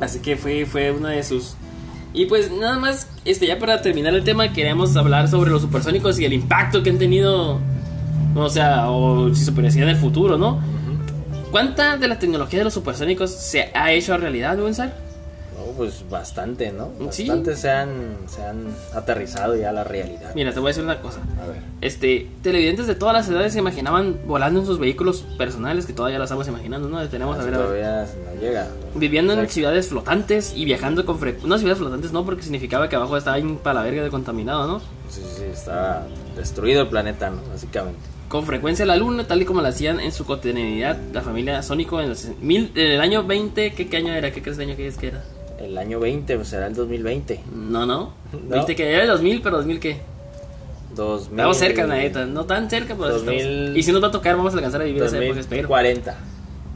[0.00, 1.54] Así que fue, fue una de sus.
[2.12, 6.18] Y pues nada más, este ya para terminar el tema, queríamos hablar sobre los supersónicos
[6.18, 7.60] y el impacto que han tenido.
[8.34, 10.58] O sea, o si se en el futuro, ¿no?
[11.52, 14.90] ¿Cuánta de la tecnología de los supersónicos se ha hecho realidad, Gonzalo?
[15.80, 16.90] Pues bastante, ¿no?
[17.10, 17.26] Sí.
[17.26, 20.32] Bastante se, han, se han aterrizado ya a la realidad.
[20.34, 21.20] Mira, te voy a decir una cosa.
[21.42, 21.62] A ver.
[21.80, 26.18] Este, televidentes de todas las edades se imaginaban volando en sus vehículos personales, que todavía
[26.18, 27.08] lo estamos imaginando, ¿no?
[27.08, 27.66] Tenemos a ver, a ver.
[27.66, 28.66] todavía no llega.
[28.94, 31.48] Viviendo en ciudades flotantes y viajando con frecuencia.
[31.48, 34.80] No, ciudades flotantes no, porque significaba que abajo estaba para la verga de contaminado, ¿no?
[35.08, 36.06] Sí, sí, está
[36.36, 37.38] destruido el planeta, ¿no?
[37.50, 38.00] Básicamente.
[38.28, 41.62] Con frecuencia a la luna, tal y como lo hacían en su cotidianidad la familia
[41.62, 43.72] Sónico en, los mil, en el año 20.
[43.72, 44.30] ¿qué, ¿Qué año era?
[44.30, 45.24] ¿Qué crees de año que es que era?
[45.60, 47.40] El año 20, pues será el 2020.
[47.54, 48.14] No, no.
[48.32, 48.48] No.
[48.48, 50.00] 20 que era el 2000, pero 2000 qué?
[50.94, 52.26] 2000, Estamos cerca, neta.
[52.26, 53.40] No tan cerca, pero sí 2000.
[53.40, 53.76] estamos.
[53.76, 55.62] Y si nos va a tocar, vamos a alcanzar a vivir esa época, espero.
[55.68, 56.16] 2040.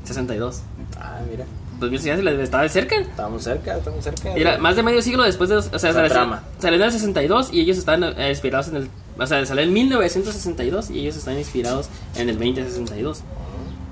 [0.05, 0.62] 62.
[0.99, 1.45] Ah, mira.
[1.80, 2.97] 2000 ya se les estaba cerca.
[2.97, 4.35] Estamos cerca, estamos cerca.
[4.35, 5.57] Era más de medio siglo después de.
[5.57, 8.89] O sea, salió en el 62 y ellos están eh, inspirados en el.
[9.18, 13.22] O sea, salió en 1962 y ellos están inspirados en el 2062.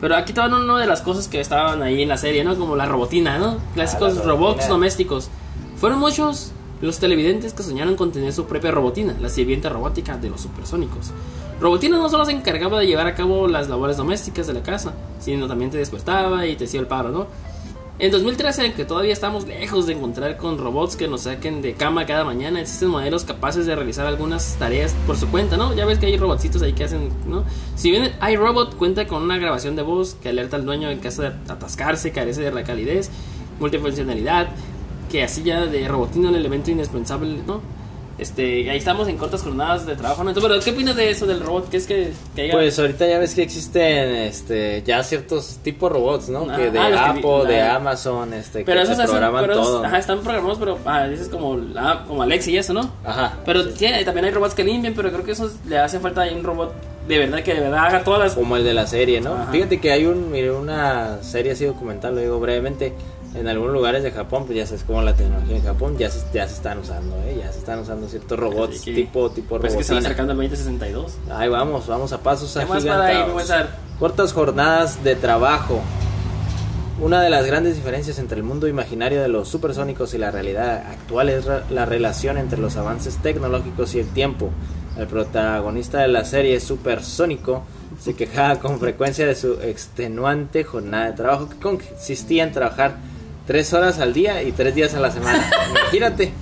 [0.03, 2.57] Pero aquí estaban una de las cosas que estaban ahí en la serie, ¿no?
[2.59, 3.59] Como la robotina, ¿no?
[3.72, 5.30] Clásicos Ah, la robots domésticos.
[5.76, 6.50] Fueron muchos
[6.80, 11.12] los televidentes que soñaron con tener su propia robotina, la sirvienta robótica de los supersónicos.
[11.61, 14.92] Robotina no solo se encargaba de llevar a cabo las labores domésticas de la casa,
[15.20, 17.28] sino también te despertaba y te hacía el paro, ¿no?
[18.03, 22.05] En 2013, aunque todavía estamos lejos de encontrar con robots que nos saquen de cama
[22.05, 25.72] cada mañana, existen modelos capaces de realizar algunas tareas por su cuenta, ¿no?
[25.76, 27.44] Ya ves que hay robotcitos ahí que hacen, ¿no?
[27.76, 31.22] Si bien iRobot cuenta con una grabación de voz que alerta al dueño en caso
[31.22, 33.09] de atascarse, carece de la calidez,
[33.61, 34.48] multifuncionalidad,
[35.09, 37.61] que así ya de robotina el elemento indispensable, ¿no?
[38.22, 40.30] Este, ahí estamos en cortas jornadas de trabajo, ¿no?
[40.30, 41.68] Entonces, pero ¿qué opinas de eso del robot?
[41.68, 45.90] ¿Qué es que, que haya- Pues ahorita ya ves que existen este ya ciertos tipos
[45.90, 46.46] de robots, ¿no?
[46.50, 48.96] Ah, que de ah, los que vi- Apple, de la- Amazon, este pero que esos
[48.96, 49.84] se hacen- programan pero esos- todo.
[49.84, 52.90] ajá, están programados, pero ah, dices como, la- como Alex y eso, ¿no?
[53.04, 53.38] Ajá.
[53.44, 56.42] Pero tiene- también hay robots que limpian, pero creo que esos le hace falta un
[56.44, 56.72] robot
[57.08, 58.34] de verdad que de verdad haga todas las...
[58.34, 59.34] Como el de la serie, ¿no?
[59.34, 59.48] Ajá.
[59.50, 62.92] Fíjate que hay un, mire, una serie así documental, lo digo brevemente,
[63.34, 66.20] en algunos lugares de Japón, pues ya sabes cómo la tecnología en Japón ya se,
[66.34, 67.36] ya se están usando, ¿eh?
[67.40, 70.08] Ya se están usando ciertos robots que- tipo, tipo Pues es que se va robotina.
[70.08, 71.12] acercando el 2062.
[71.30, 73.70] Ahí vamos, vamos a pasos ¿Qué más para ahí, agigantados.
[73.98, 75.80] Cortas jornadas de trabajo.
[77.00, 80.84] Una de las grandes diferencias entre el mundo imaginario de los supersónicos y la realidad
[80.88, 84.50] actual es la relación entre los avances tecnológicos y el tiempo.
[84.96, 87.62] El protagonista de la serie Supersónico
[87.98, 92.96] se quejaba con frecuencia de su extenuante jornada de trabajo que consistía en trabajar
[93.47, 95.51] tres horas al día y tres días a la semana.
[95.70, 96.32] Imagínate,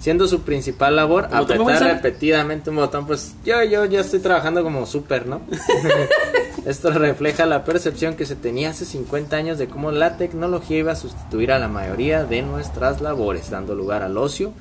[0.00, 4.86] siendo su principal labor apretar repetidamente un botón, pues yo, yo ya estoy trabajando como
[4.86, 5.40] super, ¿no?
[6.66, 10.92] Esto refleja la percepción que se tenía hace 50 años de cómo la tecnología iba
[10.92, 14.52] a sustituir a la mayoría de nuestras labores, dando lugar al ocio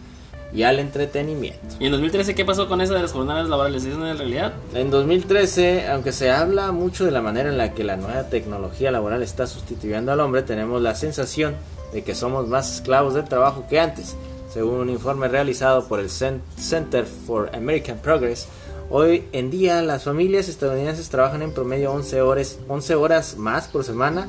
[0.54, 1.76] y al entretenimiento.
[1.80, 3.84] ¿Y en 2013 qué pasó con eso de las jornadas laborales?
[3.84, 4.54] ¿Es una realidad?
[4.74, 8.92] En 2013, aunque se habla mucho de la manera en la que la nueva tecnología
[8.92, 11.56] laboral está sustituyendo al hombre, tenemos la sensación
[11.94, 14.16] de que somos más esclavos del trabajo que antes.
[14.54, 18.48] Según un informe realizado por el Cen- Center for American Progress,
[18.90, 23.84] hoy en día las familias estadounidenses trabajan en promedio 11 horas, 11 horas más por
[23.84, 24.28] semana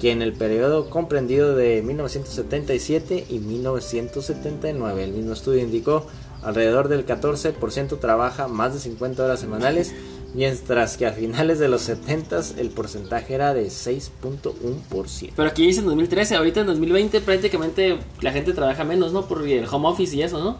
[0.00, 5.04] que en el periodo comprendido de 1977 y 1979.
[5.04, 6.06] El mismo estudio indicó
[6.42, 9.92] alrededor del 14% trabaja más de 50 horas semanales,
[10.34, 15.32] Mientras que a finales de los 70 el porcentaje era de 6.1%.
[15.34, 19.26] Pero aquí dice en 2013, ahorita en 2020 prácticamente la gente trabaja menos, ¿no?
[19.26, 20.58] Por el home office y eso, ¿no?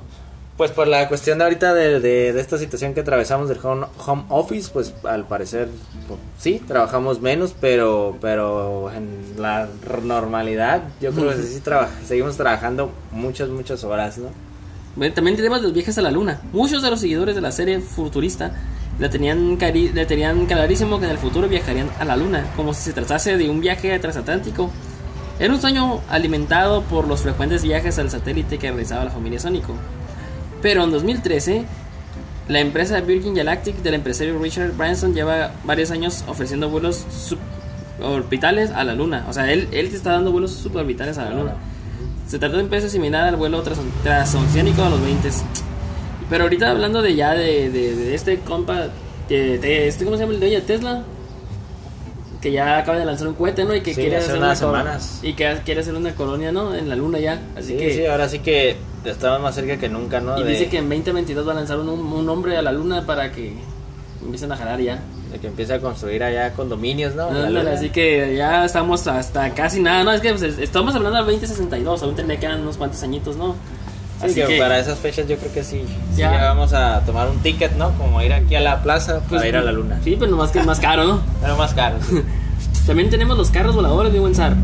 [0.56, 4.24] Pues por la cuestión de ahorita de, de, esta situación que atravesamos del home, home
[4.28, 5.68] office, pues al parecer
[6.06, 9.68] pues, sí, trabajamos menos, pero pero en la
[10.02, 11.62] normalidad yo creo que sí
[12.06, 14.28] seguimos trabajando muchas, muchas horas, ¿no?
[14.96, 16.42] Bueno, también tenemos los viajes a la luna.
[16.52, 18.52] Muchos de los seguidores de la serie futurista
[19.01, 22.82] le tenían, le tenían clarísimo que en el futuro viajarían a la luna, como si
[22.82, 24.70] se tratase de un viaje transatlántico.
[25.38, 29.74] Era un sueño alimentado por los frecuentes viajes al satélite que realizaba la familia Sónico.
[30.61, 31.64] Pero en 2013,
[32.48, 37.07] la empresa Virgin Galactic del empresario Richard Branson lleva varios años ofreciendo vuelos
[37.98, 39.24] suborbitales a la Luna.
[39.30, 41.55] O sea, él, él te está dando vuelos suborbitales a la Luna.
[42.28, 45.30] Se trata de un empresa similar al vuelo transoceánico a los 20.
[46.30, 48.86] Pero ahorita hablando de ya de, de, este compa,
[49.28, 50.60] de, este, ¿cómo se llama el de ella?
[50.64, 51.02] Tesla
[52.40, 53.74] que ya acaba de lanzar un cohete, ¿no?
[53.74, 55.20] Y que quiere hacer unas semanas.
[55.22, 56.74] Y que quiere hacer una colonia, ¿no?
[56.74, 57.40] En la luna ya.
[57.56, 60.38] Así que sí, ahora sí que estamos más cerca que nunca, ¿no?
[60.38, 63.30] Y dice que en 2022 va a lanzar un, un hombre a la luna para
[63.30, 63.52] que
[64.24, 65.00] empiecen a jalar ya.
[65.30, 67.28] De que empiece a construir allá condominios, ¿no?
[67.68, 70.12] así que ya estamos hasta casi nada, ¿no?
[70.12, 73.54] Es que pues, estamos hablando del 2062, aún le quedan unos cuantos añitos, ¿no?
[74.22, 75.82] Así que, para esas fechas yo creo que sí,
[76.14, 77.92] ya vamos a tomar un ticket, ¿no?
[77.92, 79.98] Como ir aquí a la plaza pues, para ir a la luna.
[80.04, 81.20] Sí, pero nomás que es más caro, ¿no?
[81.40, 81.96] pero más caro.
[82.86, 84.56] También tenemos los carros voladores de Wensar.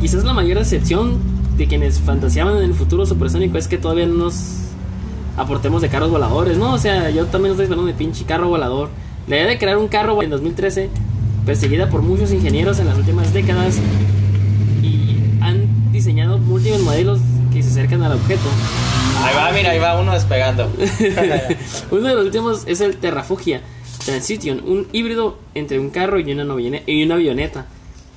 [0.00, 1.18] Quizás la mayor decepción
[1.56, 4.64] de quienes fantaseaban en el futuro supersónico es que todavía no nos
[5.36, 6.72] aportemos de carros voladores, ¿no?
[6.72, 8.88] O sea, yo también estoy esperando de pinche carro volador.
[9.26, 10.90] La idea de crear un carro en 2013,
[11.44, 13.78] perseguida por muchos ingenieros en las últimas décadas,
[14.82, 17.20] y han diseñado múltiples modelos
[17.54, 18.42] que se acercan al objeto.
[19.22, 20.68] Ahí va, mira, ahí va uno despegando.
[21.90, 23.62] uno de los últimos es el Terrafugia
[24.04, 26.44] Transition, un híbrido entre un carro y una,
[26.86, 27.66] y una avioneta.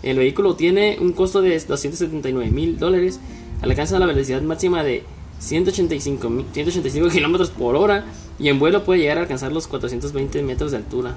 [0.02, 3.20] El vehículo tiene un costo de 279 mil dólares,
[3.62, 5.04] alcanza la velocidad máxima de
[5.40, 8.06] 185, 185 kilómetros por hora
[8.40, 11.12] y en vuelo puede llegar a alcanzar los 420 metros de altura.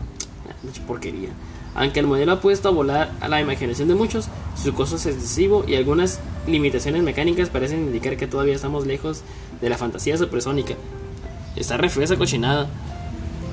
[0.49, 1.31] Ah, mucha porquería.
[1.75, 4.29] Aunque el modelo ha puesto a volar a la imaginación de muchos,
[4.63, 9.23] su costo es excesivo y algunas limitaciones mecánicas parecen indicar que todavía estamos lejos
[9.61, 10.75] de la fantasía supersónica.
[11.57, 12.69] Está re esa cochinada.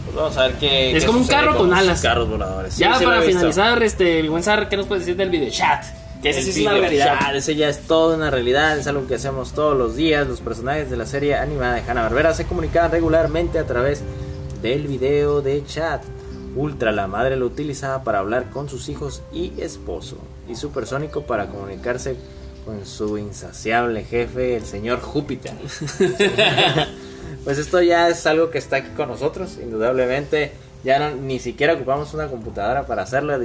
[0.06, 0.96] Pues vamos a ver qué.
[0.96, 2.02] Es como un carro con, alas.
[2.02, 2.78] Carros voladores.
[2.78, 5.84] Ya para finalizar, este, mi buen Sar, ¿qué nos puedes decir del video chat?
[6.22, 7.36] Que ese sí es una realidad.
[7.36, 10.28] ese ya es toda una realidad, es algo que hacemos todos los días.
[10.28, 14.02] Los personajes de la serie animada de Hanna Barbera se comunican regularmente a través
[14.62, 16.04] del video de chat.
[16.56, 20.18] Ultra, la madre lo utilizaba para hablar con sus hijos y esposo.
[20.50, 22.16] Y Supersónico para comunicarse
[22.66, 25.54] con su insaciable jefe, el señor Júpiter.
[27.44, 30.52] pues esto ya es algo que está aquí con nosotros, indudablemente.
[30.84, 33.38] Ya no, ni siquiera ocupamos una computadora para hacerlo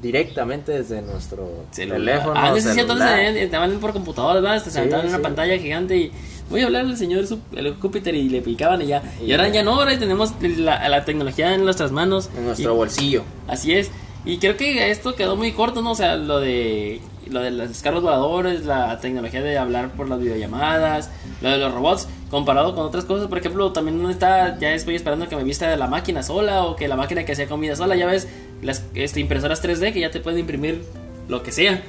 [0.00, 2.34] directamente desde nuestro teléfono.
[2.36, 4.64] Ah, no si entonces estaban por computadora, ¿verdad?
[4.64, 6.12] Se en una pantalla gigante y
[6.48, 7.24] voy a hablar al señor
[7.56, 9.02] el Júpiter y le picaban y ya.
[9.20, 12.30] Y, ahora ya no, ahora tenemos la, la, tecnología en nuestras manos.
[12.36, 13.24] En nuestro bolsillo.
[13.48, 13.90] Así es.
[14.24, 15.92] Y creo que esto quedó muy corto, ¿no?
[15.92, 17.00] O sea, lo de
[17.30, 21.10] lo de los carros voladores, la tecnología de hablar por las videollamadas,
[21.40, 24.96] lo de los robots, comparado con otras cosas, por ejemplo, también no está, ya estoy
[24.96, 27.96] esperando que me vista la máquina sola o que la máquina que hacía comida sola,
[27.96, 28.28] ya ves,
[28.60, 30.84] las este, impresoras 3D que ya te pueden imprimir
[31.28, 31.82] lo que sea.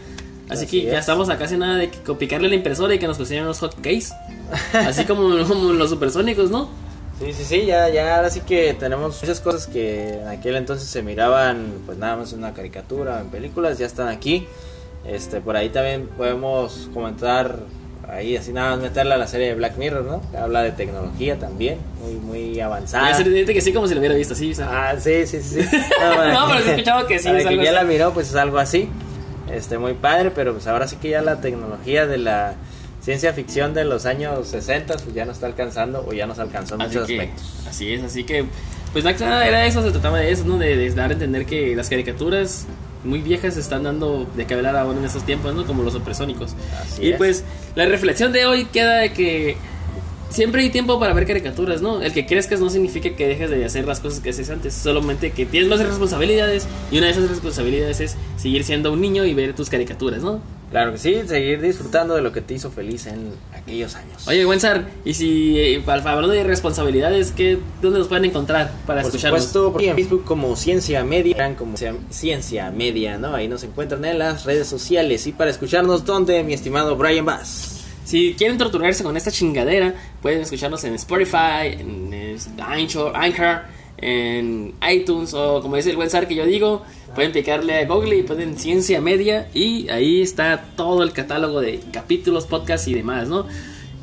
[0.49, 1.87] Así, que ya estamos a casi nada de
[2.19, 4.07] picarle la impresora y que nos cocinen unos hot cakes.
[4.73, 6.69] Así como, como los supersónicos, ¿no?
[7.23, 10.89] Sí, sí, sí, ya, ya ahora sí que tenemos muchas cosas que en aquel entonces
[10.89, 14.45] se miraban pues nada más en una caricatura, en películas, ya están aquí.
[15.05, 17.59] Este, por ahí también podemos comentar,
[18.09, 20.21] ahí así nada más meterla a la serie de Black Mirror, ¿no?
[20.31, 23.11] Que habla de tecnología también, muy, muy avanzada.
[23.11, 24.51] Es evidente que sí, como si lo hubiera visto, sí.
[24.61, 25.59] Ah, sí, sí, sí.
[26.33, 27.29] No, pero sí escuchado que sí.
[27.29, 28.89] es que ya la miró, pues es algo así.
[29.49, 32.55] Este, muy padre, pero pues ahora sí que ya la tecnología de la
[33.03, 36.75] ciencia ficción de los años 60 pues ya no está alcanzando o ya nos alcanzó
[36.75, 37.53] en muchos aspectos.
[37.67, 38.45] Así es, así que
[38.93, 40.57] pues nada, era eso, se trataba de eso, ¿no?
[40.57, 42.67] De, dar a entender que las caricaturas
[43.03, 45.65] muy viejas se están dando de que hablar ahora en estos tiempos, ¿no?
[45.65, 46.55] Como los opresónicos.
[47.01, 47.43] y pues
[47.75, 49.57] la reflexión de hoy queda de que
[50.29, 52.01] siempre hay tiempo para ver caricaturas, ¿no?
[52.01, 55.31] El que crezcas no significa que dejes de hacer las cosas que haces antes, solamente
[55.31, 59.33] que tienes más responsabilidades y una de esas responsabilidades es seguir siendo un niño y
[59.33, 60.39] ver tus caricaturas, ¿no?
[60.73, 64.27] Claro que sí, seguir disfrutando de lo que te hizo feliz en aquellos años.
[64.27, 69.09] Oye, Wensar, y si eh, hablando de responsabilidades, ¿qué, ¿dónde nos pueden encontrar para por
[69.09, 69.43] escucharnos?
[69.43, 71.75] Supuesto, en Facebook como Ciencia Media, como
[72.09, 73.35] Ciencia Media, ¿no?
[73.35, 75.27] Ahí nos encuentran en las redes sociales.
[75.27, 77.83] Y para escucharnos, ¿dónde, mi estimado Brian Bass?
[78.03, 79.93] Si quieren torturarse con esta chingadera,
[80.23, 83.61] pueden escucharnos en Spotify, en Anchor, Anchor
[84.03, 86.83] en iTunes o como dice el buen Sar que yo digo,
[87.15, 91.79] pueden picarle a Google y ponen Ciencia Media y ahí está todo el catálogo de
[91.91, 93.47] capítulos, podcasts y demás, ¿no?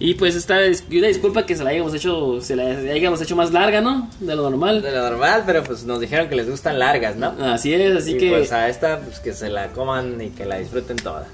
[0.02, 3.52] Y pues esta una disculpa que se la hayamos hecho, se la hayamos hecho más
[3.52, 4.08] larga, ¿no?
[4.18, 4.80] De lo normal.
[4.80, 7.34] De lo normal, pero pues nos dijeron que les gustan largas, ¿no?
[7.38, 8.30] Así es, así y que.
[8.30, 11.26] Pues a esta, pues que se la coman y que la disfruten toda.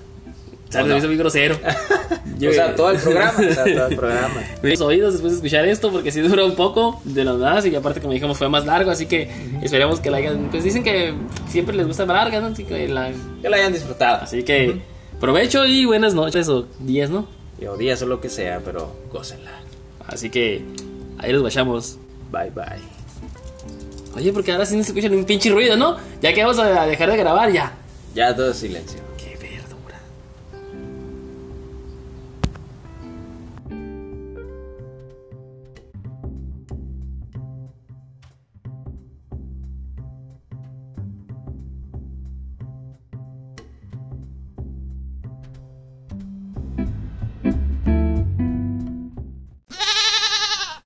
[0.69, 1.59] O sea, me hizo muy grosero.
[2.37, 3.39] o sea, todo el programa.
[3.39, 4.43] o sea, todo el programa.
[4.63, 7.75] Mis oídos después de escuchar esto, porque si dura un poco de lo más, y
[7.75, 9.31] aparte, como dijimos, fue más largo, así que
[9.63, 10.49] esperemos que la hayan.
[10.51, 11.15] Pues dicen que
[11.49, 12.49] siempre les gusta más larga, ¿no?
[12.49, 14.23] Así que la, que la hayan disfrutado.
[14.23, 14.81] Así que
[15.21, 17.29] provecho y buenas noches o días, ¿no?
[17.67, 19.53] o días o lo que sea, pero gócenla.
[20.07, 20.63] Así que
[21.19, 21.99] ahí los vayamos.
[22.31, 22.83] Bye bye.
[24.15, 25.97] Oye, porque ahora sí no se escucha ni un pinche ruido, ¿no?
[26.21, 27.73] Ya que vamos a dejar de grabar, ya.
[28.15, 29.06] Ya todo silencio.